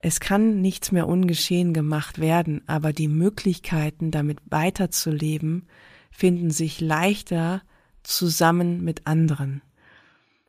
Es 0.01 0.21
kann 0.21 0.61
nichts 0.61 0.91
mehr 0.91 1.07
ungeschehen 1.07 1.73
gemacht 1.73 2.19
werden, 2.19 2.61
aber 2.67 2.93
die 2.93 3.09
Möglichkeiten, 3.09 4.11
damit 4.11 4.39
weiterzuleben, 4.45 5.67
finden 6.09 6.51
sich 6.51 6.79
leichter 6.79 7.61
zusammen 8.03 8.83
mit 8.83 9.07
anderen. 9.07 9.61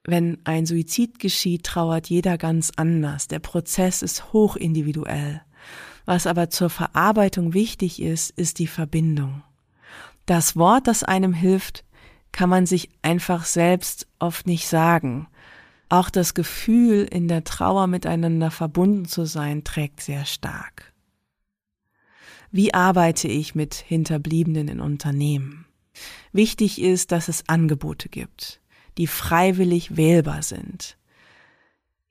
Wenn 0.04 0.38
ein 0.44 0.66
Suizid 0.66 1.18
geschieht, 1.18 1.64
trauert 1.64 2.08
jeder 2.08 2.38
ganz 2.38 2.72
anders. 2.76 3.28
Der 3.28 3.40
Prozess 3.40 4.02
ist 4.02 4.32
hoch 4.32 4.56
individuell. 4.56 5.42
Was 6.06 6.26
aber 6.26 6.48
zur 6.48 6.70
Verarbeitung 6.70 7.52
wichtig 7.52 8.00
ist, 8.00 8.30
ist 8.30 8.58
die 8.58 8.66
Verbindung. 8.66 9.42
Das 10.26 10.56
Wort, 10.56 10.86
das 10.86 11.02
einem 11.02 11.34
hilft, 11.34 11.84
kann 12.32 12.48
man 12.48 12.66
sich 12.66 12.90
einfach 13.02 13.44
selbst 13.44 14.06
oft 14.20 14.46
nicht 14.46 14.68
sagen. 14.68 15.26
Auch 15.90 16.08
das 16.08 16.34
Gefühl, 16.34 17.04
in 17.10 17.26
der 17.26 17.42
Trauer 17.42 17.88
miteinander 17.88 18.52
verbunden 18.52 19.06
zu 19.06 19.26
sein, 19.26 19.64
trägt 19.64 20.00
sehr 20.00 20.24
stark. 20.24 20.92
Wie 22.52 22.72
arbeite 22.72 23.26
ich 23.26 23.56
mit 23.56 23.74
Hinterbliebenen 23.74 24.68
in 24.68 24.80
Unternehmen? 24.80 25.66
Wichtig 26.32 26.80
ist, 26.80 27.10
dass 27.10 27.26
es 27.26 27.48
Angebote 27.48 28.08
gibt, 28.08 28.60
die 28.98 29.08
freiwillig 29.08 29.96
wählbar 29.96 30.42
sind. 30.42 30.96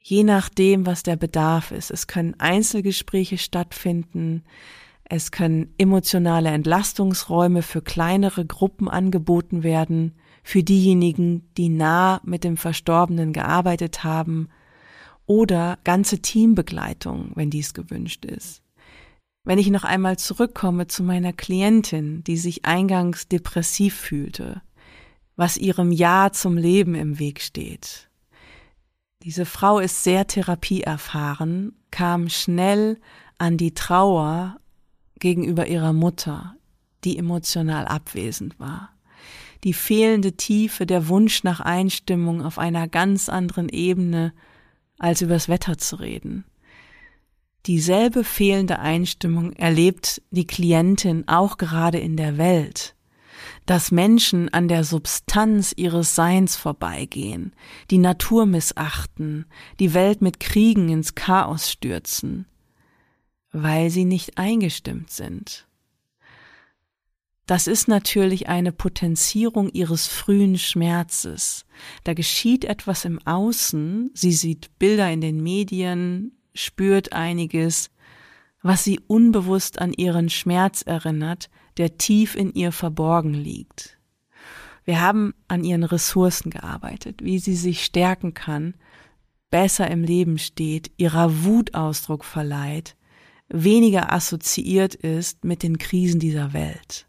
Je 0.02 0.24
nachdem, 0.24 0.86
was 0.86 1.04
der 1.04 1.16
Bedarf 1.16 1.72
ist. 1.72 1.90
Es 1.90 2.08
können 2.08 2.36
Einzelgespräche 2.38 3.38
stattfinden, 3.38 4.44
es 5.06 5.32
können 5.32 5.74
emotionale 5.78 6.50
Entlastungsräume 6.50 7.62
für 7.62 7.82
kleinere 7.82 8.46
Gruppen 8.46 8.90
angeboten 8.90 9.64
werden, 9.64 10.16
für 10.44 10.64
diejenigen, 10.64 11.50
die 11.56 11.70
nah 11.70 12.22
mit 12.24 12.44
dem 12.44 12.58
Verstorbenen 12.58 13.34
gearbeitet 13.34 14.04
haben 14.04 14.50
oder 15.26 15.78
ganze 15.84 16.20
Teambegleitung, 16.20 17.32
wenn 17.36 17.50
dies 17.50 17.74
gewünscht 17.74 18.26
ist. 18.26 18.64
Wenn 19.44 19.60
ich 19.60 19.70
noch 19.70 19.84
einmal 19.84 20.18
zurückkomme 20.18 20.88
zu 20.88 21.04
meiner 21.04 21.34
Klientin, 21.34 22.24
die 22.24 22.38
sich 22.38 22.66
eingangs 22.66 23.28
depressiv 23.28 23.96
fühlte, 23.96 24.62
was 25.36 25.58
ihrem 25.58 25.92
Ja 25.92 26.32
zum 26.32 26.58
Leben 26.58 26.96
im 26.96 27.20
Weg 27.20 27.42
steht. 27.42 28.10
Diese 29.24 29.46
Frau 29.46 29.80
ist 29.80 30.04
sehr 30.04 30.28
therapieerfahren, 30.28 31.74
kam 31.92 32.30
schnell 32.30 33.00
an 33.38 33.58
die 33.58 33.74
Trauer 33.74 34.60
gegenüber 35.20 35.68
ihrer 35.68 35.94
Mutter, 35.94 36.56
die 37.04 37.18
emotional 37.18 37.86
abwesend 37.86 38.60
war 38.60 38.94
die 39.64 39.74
fehlende 39.74 40.34
Tiefe, 40.34 40.86
der 40.86 41.08
Wunsch 41.08 41.44
nach 41.44 41.60
Einstimmung 41.60 42.44
auf 42.44 42.58
einer 42.58 42.88
ganz 42.88 43.30
anderen 43.30 43.70
Ebene, 43.70 44.34
als 44.98 45.22
übers 45.22 45.50
Wetter 45.50 45.78
zu 45.78 45.98
reden. 45.98 46.46
Dieselbe 47.66 48.24
fehlende 48.24 48.80
Einstimmung 48.80 49.54
erlebt 49.54 50.22
die 50.32 50.48
Klientin 50.48 51.28
auch 51.28 51.58
gerade 51.58 52.00
in 52.00 52.16
der 52.18 52.38
Welt 52.38 52.96
dass 53.66 53.92
Menschen 53.92 54.50
an 54.50 54.68
der 54.68 54.84
Substanz 54.84 55.74
ihres 55.76 56.16
Seins 56.16 56.56
vorbeigehen, 56.56 57.54
die 57.92 58.00
Natur 58.00 58.46
missachten, 58.46 59.46
die 59.80 59.94
Welt 59.94 60.22
mit 60.22 60.40
Kriegen 60.40 60.90
ins 60.90 61.16
Chaos 61.16 61.72
stürzen, 61.72 62.48
weil 63.52 63.90
sie 63.90 64.06
nicht 64.06 64.38
eingestimmt 64.38 65.12
sind. 65.12 65.68
Das 67.50 67.66
ist 67.66 67.88
natürlich 67.88 68.48
eine 68.48 68.72
Potenzierung 68.72 69.70
ihres 69.70 70.06
frühen 70.06 70.60
Schmerzes. 70.60 71.66
Da 72.04 72.14
geschieht 72.14 72.64
etwas 72.64 73.06
im 73.06 73.18
Außen, 73.26 74.12
sie 74.14 74.34
sieht 74.34 74.78
Bilder 74.78 75.12
in 75.12 75.20
den 75.20 75.42
Medien, 75.42 76.38
spürt 76.54 77.12
einiges, 77.12 77.90
was 78.62 78.84
sie 78.84 79.00
unbewusst 79.00 79.80
an 79.80 79.94
ihren 79.94 80.30
Schmerz 80.30 80.84
erinnert, 80.84 81.50
der 81.78 81.98
tief 81.98 82.36
in 82.36 82.54
ihr 82.54 82.72
verborgen 82.72 83.34
liegt. 83.34 83.98
Wir 84.86 85.02
haben 85.02 85.34
an 85.48 85.64
ihren 85.64 85.86
Ressourcen 85.86 86.52
gearbeitet, 86.52 87.24
wie 87.24 87.40
sie 87.40 87.56
sich 87.56 87.84
stärken 87.84 88.36
kann, 88.36 88.76
besser 89.50 89.90
im 89.90 90.04
Leben 90.04 90.38
steht, 90.38 90.92
ihrer 90.98 91.44
Wut 91.46 91.74
Ausdruck 91.74 92.26
verleiht, 92.26 92.96
weniger 93.48 94.14
assoziiert 94.14 94.94
ist 94.94 95.44
mit 95.44 95.64
den 95.64 95.80
Krisen 95.80 96.20
dieser 96.20 96.54
Welt. 96.54 97.09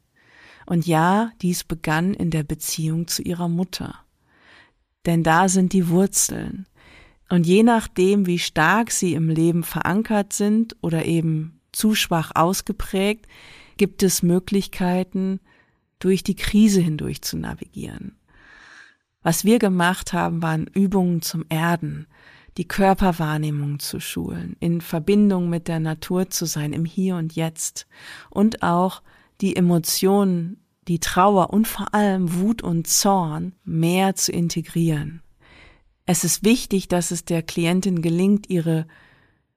Und 0.71 0.87
ja, 0.87 1.33
dies 1.43 1.65
begann 1.65 2.15
in 2.15 2.31
der 2.31 2.45
Beziehung 2.45 3.09
zu 3.09 3.23
ihrer 3.23 3.49
Mutter. 3.49 3.97
Denn 5.05 5.25
da 5.25 5.49
sind 5.49 5.73
die 5.73 5.89
Wurzeln. 5.89 6.65
Und 7.29 7.45
je 7.45 7.65
nachdem, 7.65 8.27
wie 8.27 8.39
stark 8.39 8.93
sie 8.93 9.15
im 9.15 9.31
Leben 9.31 9.65
verankert 9.65 10.33
sind 10.33 10.77
oder 10.81 11.07
eben 11.07 11.61
zu 11.73 11.97
schwach 11.97 12.31
ausgeprägt, 12.37 13.27
gibt 13.79 14.05
es 14.05 14.23
Möglichkeiten, 14.23 15.41
durch 15.99 16.23
die 16.23 16.37
Krise 16.37 16.81
hindurch 16.81 17.21
zu 17.23 17.37
navigieren. 17.37 18.17
Was 19.25 19.45
wir 19.45 19.59
gemacht 19.59 20.13
haben, 20.13 20.41
waren 20.41 20.69
Übungen 20.69 21.21
zum 21.21 21.47
Erden, 21.49 22.07
die 22.59 22.69
Körperwahrnehmung 22.69 23.81
zu 23.81 23.99
schulen, 23.99 24.55
in 24.61 24.83
Verbindung 24.83 25.51
mit 25.51 25.67
der 25.67 25.81
Natur 25.81 26.31
zu 26.31 26.47
sein, 26.47 26.73
im 26.73 26.85
Hier 26.85 27.17
und 27.17 27.35
Jetzt 27.35 27.89
und 28.31 28.63
auch 28.63 29.03
die 29.41 29.57
Emotionen, 29.57 30.65
die 30.89 30.99
Trauer 30.99 31.51
und 31.51 31.69
vor 31.69 31.95
allem 31.95 32.35
Wut 32.35 32.63
und 32.63 32.87
Zorn 32.87 33.55
mehr 33.65 34.15
zu 34.15 34.33
integrieren. 34.33 35.23
Es 36.07 36.25
ist 36.25 36.45
wichtig, 36.45 36.89
dass 36.89 37.11
es 37.11 37.25
der 37.25 37.43
Klientin 37.43 38.03
gelingt, 38.03 38.51
ihre 38.51 38.87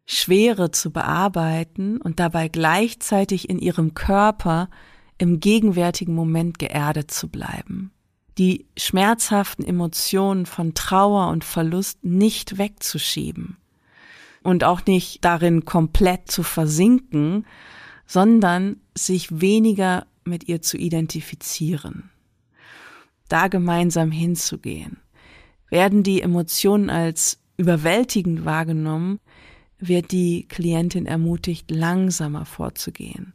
Schwere 0.05 0.71
zu 0.71 0.91
bearbeiten 0.91 1.99
und 1.99 2.19
dabei 2.19 2.49
gleichzeitig 2.49 3.49
in 3.49 3.57
ihrem 3.57 3.93
Körper 3.93 4.69
im 5.17 5.39
gegenwärtigen 5.39 6.13
Moment 6.13 6.59
geerdet 6.59 7.09
zu 7.09 7.29
bleiben. 7.29 7.91
Die 8.37 8.67
schmerzhaften 8.77 9.63
Emotionen 9.63 10.45
von 10.45 10.73
Trauer 10.73 11.29
und 11.29 11.43
Verlust 11.43 12.03
nicht 12.03 12.57
wegzuschieben 12.57 13.57
und 14.43 14.63
auch 14.63 14.85
nicht 14.85 15.23
darin 15.23 15.65
komplett 15.65 16.29
zu 16.29 16.43
versinken, 16.43 17.45
sondern 18.05 18.77
sich 18.95 19.41
weniger 19.41 20.05
mit 20.25 20.47
ihr 20.47 20.61
zu 20.61 20.77
identifizieren. 20.77 22.09
Da 23.29 23.47
gemeinsam 23.47 24.11
hinzugehen. 24.11 24.97
Werden 25.69 26.03
die 26.03 26.21
Emotionen 26.21 26.89
als 26.89 27.39
überwältigend 27.57 28.45
wahrgenommen, 28.45 29.19
wird 29.79 30.11
die 30.11 30.47
Klientin 30.47 31.05
ermutigt, 31.05 31.71
langsamer 31.71 32.45
vorzugehen, 32.45 33.33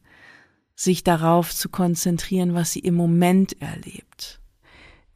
sich 0.75 1.05
darauf 1.05 1.55
zu 1.55 1.69
konzentrieren, 1.69 2.55
was 2.55 2.73
sie 2.73 2.81
im 2.81 2.95
Moment 2.95 3.61
erlebt 3.61 4.41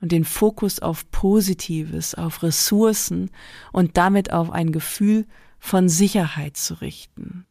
und 0.02 0.12
den 0.12 0.24
Fokus 0.24 0.80
auf 0.80 1.10
Positives, 1.10 2.14
auf 2.14 2.42
Ressourcen 2.42 3.30
und 3.72 3.96
damit 3.96 4.32
auf 4.32 4.50
ein 4.50 4.72
Gefühl 4.72 5.26
von 5.58 5.88
Sicherheit 5.88 6.56
zu 6.56 6.80
richten. 6.80 7.46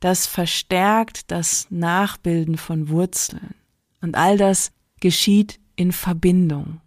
Das 0.00 0.26
verstärkt 0.26 1.30
das 1.30 1.66
Nachbilden 1.70 2.56
von 2.56 2.88
Wurzeln. 2.88 3.54
Und 4.00 4.16
all 4.16 4.36
das 4.36 4.72
geschieht 5.00 5.60
in 5.76 5.92
Verbindung, 5.92 6.80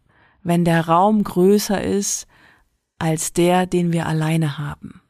wenn 0.43 0.65
der 0.65 0.87
Raum 0.87 1.23
größer 1.23 1.81
ist 1.81 2.27
als 2.99 3.33
der, 3.33 3.65
den 3.65 3.91
wir 3.91 4.05
alleine 4.05 4.57
haben. 4.57 5.01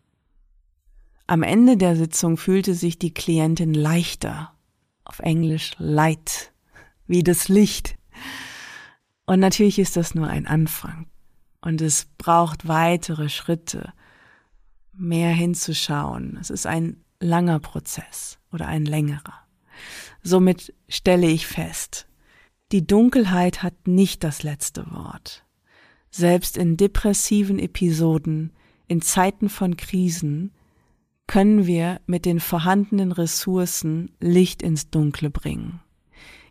Am 1.28 1.44
Ende 1.44 1.78
der 1.78 1.96
Sitzung 1.96 2.38
fühlte 2.38 2.74
sich 2.74 3.00
die 3.00 3.14
Klientin 3.14 3.74
leichter, 3.74 4.54
auf 5.04 5.20
Englisch 5.20 5.72
light, 5.78 6.52
wie 7.08 7.24
das 7.24 7.48
Licht. 7.48 7.96
Und 9.26 9.40
natürlich 9.40 9.80
ist 9.80 9.96
das 9.98 10.14
nur 10.14 10.28
ein 10.28 10.48
Anfang. 10.48 11.08
Und 11.62 11.82
es 11.82 12.08
braucht 12.18 12.68
weitere 12.68 13.30
Schritte, 13.30 13.94
mehr 14.94 15.32
hinzuschauen. 15.32 16.38
Es 16.40 16.50
ist 16.50 16.66
ein 16.66 17.04
langer 17.22 17.60
Prozess 17.60 18.40
oder 18.52 18.68
ein 18.68 18.86
längerer. 18.86 19.46
Somit 20.24 20.74
stelle 20.90 21.28
ich 21.28 21.48
fest, 21.48 22.08
die 22.72 22.86
Dunkelheit 22.86 23.64
hat 23.64 23.88
nicht 23.88 24.24
das 24.24 24.44
letzte 24.44 24.90
Wort. 24.92 25.46
Selbst 26.10 26.58
in 26.58 26.78
depressiven 26.78 27.60
Episoden, 27.60 28.52
in 28.88 29.02
Zeiten 29.02 29.50
von 29.50 29.78
Krisen, 29.78 30.52
können 31.28 31.66
wir 31.66 32.02
mit 32.06 32.26
den 32.26 32.40
vorhandenen 32.40 33.12
Ressourcen 33.12 34.12
Licht 34.20 34.62
ins 34.62 34.90
Dunkle 34.90 35.30
bringen, 35.30 35.80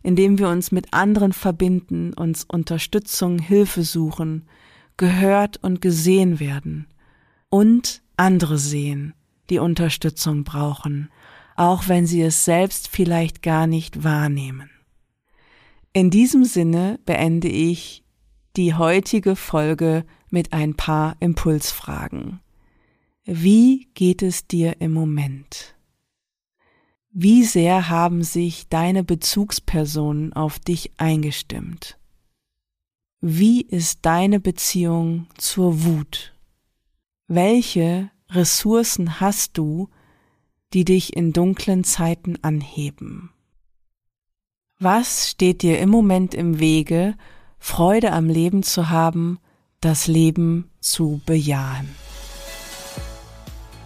indem 0.01 0.39
wir 0.39 0.49
uns 0.49 0.71
mit 0.71 0.93
anderen 0.93 1.33
verbinden, 1.33 2.13
uns 2.13 2.45
Unterstützung, 2.45 3.37
Hilfe 3.37 3.83
suchen, 3.83 4.47
gehört 4.97 5.57
und 5.63 5.81
gesehen 5.81 6.39
werden 6.39 6.87
und 7.49 8.01
andere 8.17 8.57
sehen, 8.57 9.13
die 9.51 9.59
Unterstützung 9.59 10.43
brauchen, 10.43 11.11
auch 11.55 11.87
wenn 11.87 12.07
sie 12.07 12.23
es 12.23 12.45
selbst 12.45 12.87
vielleicht 12.87 13.43
gar 13.43 13.67
nicht 13.67 14.03
wahrnehmen. 14.03 14.71
In 15.93 16.09
diesem 16.09 16.45
Sinne 16.45 16.99
beende 17.05 17.49
ich 17.49 18.03
die 18.55 18.73
heutige 18.73 19.35
Folge 19.35 20.05
mit 20.29 20.53
ein 20.53 20.75
paar 20.75 21.17
Impulsfragen. 21.19 22.39
Wie 23.25 23.89
geht 23.93 24.23
es 24.23 24.47
dir 24.47 24.79
im 24.79 24.93
Moment? 24.93 25.75
Wie 27.11 27.43
sehr 27.43 27.89
haben 27.89 28.23
sich 28.23 28.69
deine 28.69 29.03
Bezugspersonen 29.03 30.33
auf 30.33 30.59
dich 30.59 30.91
eingestimmt? 30.97 31.97
Wie 33.19 33.61
ist 33.61 34.05
deine 34.05 34.39
Beziehung 34.39 35.27
zur 35.37 35.83
Wut? 35.83 36.33
Welche 37.27 38.09
Ressourcen 38.33 39.19
hast 39.19 39.57
du, 39.57 39.89
die 40.73 40.85
dich 40.85 41.17
in 41.17 41.33
dunklen 41.33 41.83
Zeiten 41.83 42.37
anheben? 42.41 43.31
Was 44.79 45.29
steht 45.29 45.61
dir 45.61 45.79
im 45.79 45.89
Moment 45.89 46.33
im 46.33 46.59
Wege, 46.59 47.15
Freude 47.59 48.13
am 48.13 48.29
Leben 48.29 48.63
zu 48.63 48.89
haben, 48.89 49.39
das 49.81 50.07
Leben 50.07 50.71
zu 50.79 51.19
bejahen? 51.25 51.89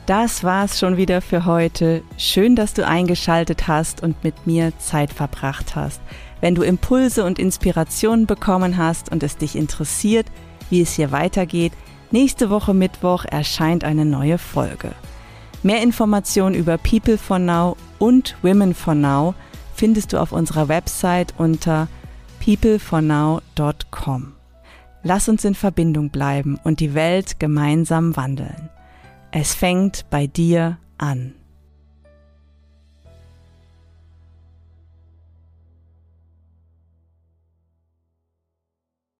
Das 0.05 0.43
war's 0.43 0.79
schon 0.79 0.97
wieder 0.97 1.21
für 1.21 1.45
heute. 1.45 2.03
Schön, 2.17 2.55
dass 2.55 2.75
du 2.75 2.85
eingeschaltet 2.85 3.67
hast 3.67 4.03
und 4.03 4.23
mit 4.23 4.45
mir 4.45 4.77
Zeit 4.77 5.11
verbracht 5.11 5.75
hast. 5.75 5.99
Wenn 6.39 6.53
du 6.53 6.61
Impulse 6.61 7.23
und 7.23 7.39
Inspirationen 7.39 8.27
bekommen 8.27 8.77
hast 8.77 9.11
und 9.11 9.23
es 9.23 9.37
dich 9.37 9.55
interessiert, 9.55 10.27
wie 10.69 10.81
es 10.81 10.93
hier 10.93 11.11
weitergeht, 11.11 11.73
nächste 12.15 12.49
Woche 12.49 12.73
Mittwoch 12.73 13.25
erscheint 13.25 13.83
eine 13.83 14.05
neue 14.05 14.37
Folge. 14.37 14.93
Mehr 15.63 15.83
Informationen 15.83 16.55
über 16.55 16.77
People 16.77 17.17
for 17.17 17.39
Now 17.39 17.75
und 17.99 18.37
Women 18.41 18.73
for 18.73 18.95
Now 18.95 19.35
findest 19.75 20.13
du 20.13 20.21
auf 20.21 20.31
unserer 20.31 20.69
Website 20.69 21.33
unter 21.37 21.89
peoplefornow.com. 22.39 24.31
Lass 25.03 25.27
uns 25.27 25.43
in 25.43 25.55
Verbindung 25.55 26.09
bleiben 26.09 26.57
und 26.63 26.79
die 26.79 26.93
Welt 26.93 27.37
gemeinsam 27.37 28.15
wandeln. 28.15 28.69
Es 29.31 29.53
fängt 29.53 30.05
bei 30.09 30.25
dir 30.25 30.77
an. 30.97 31.33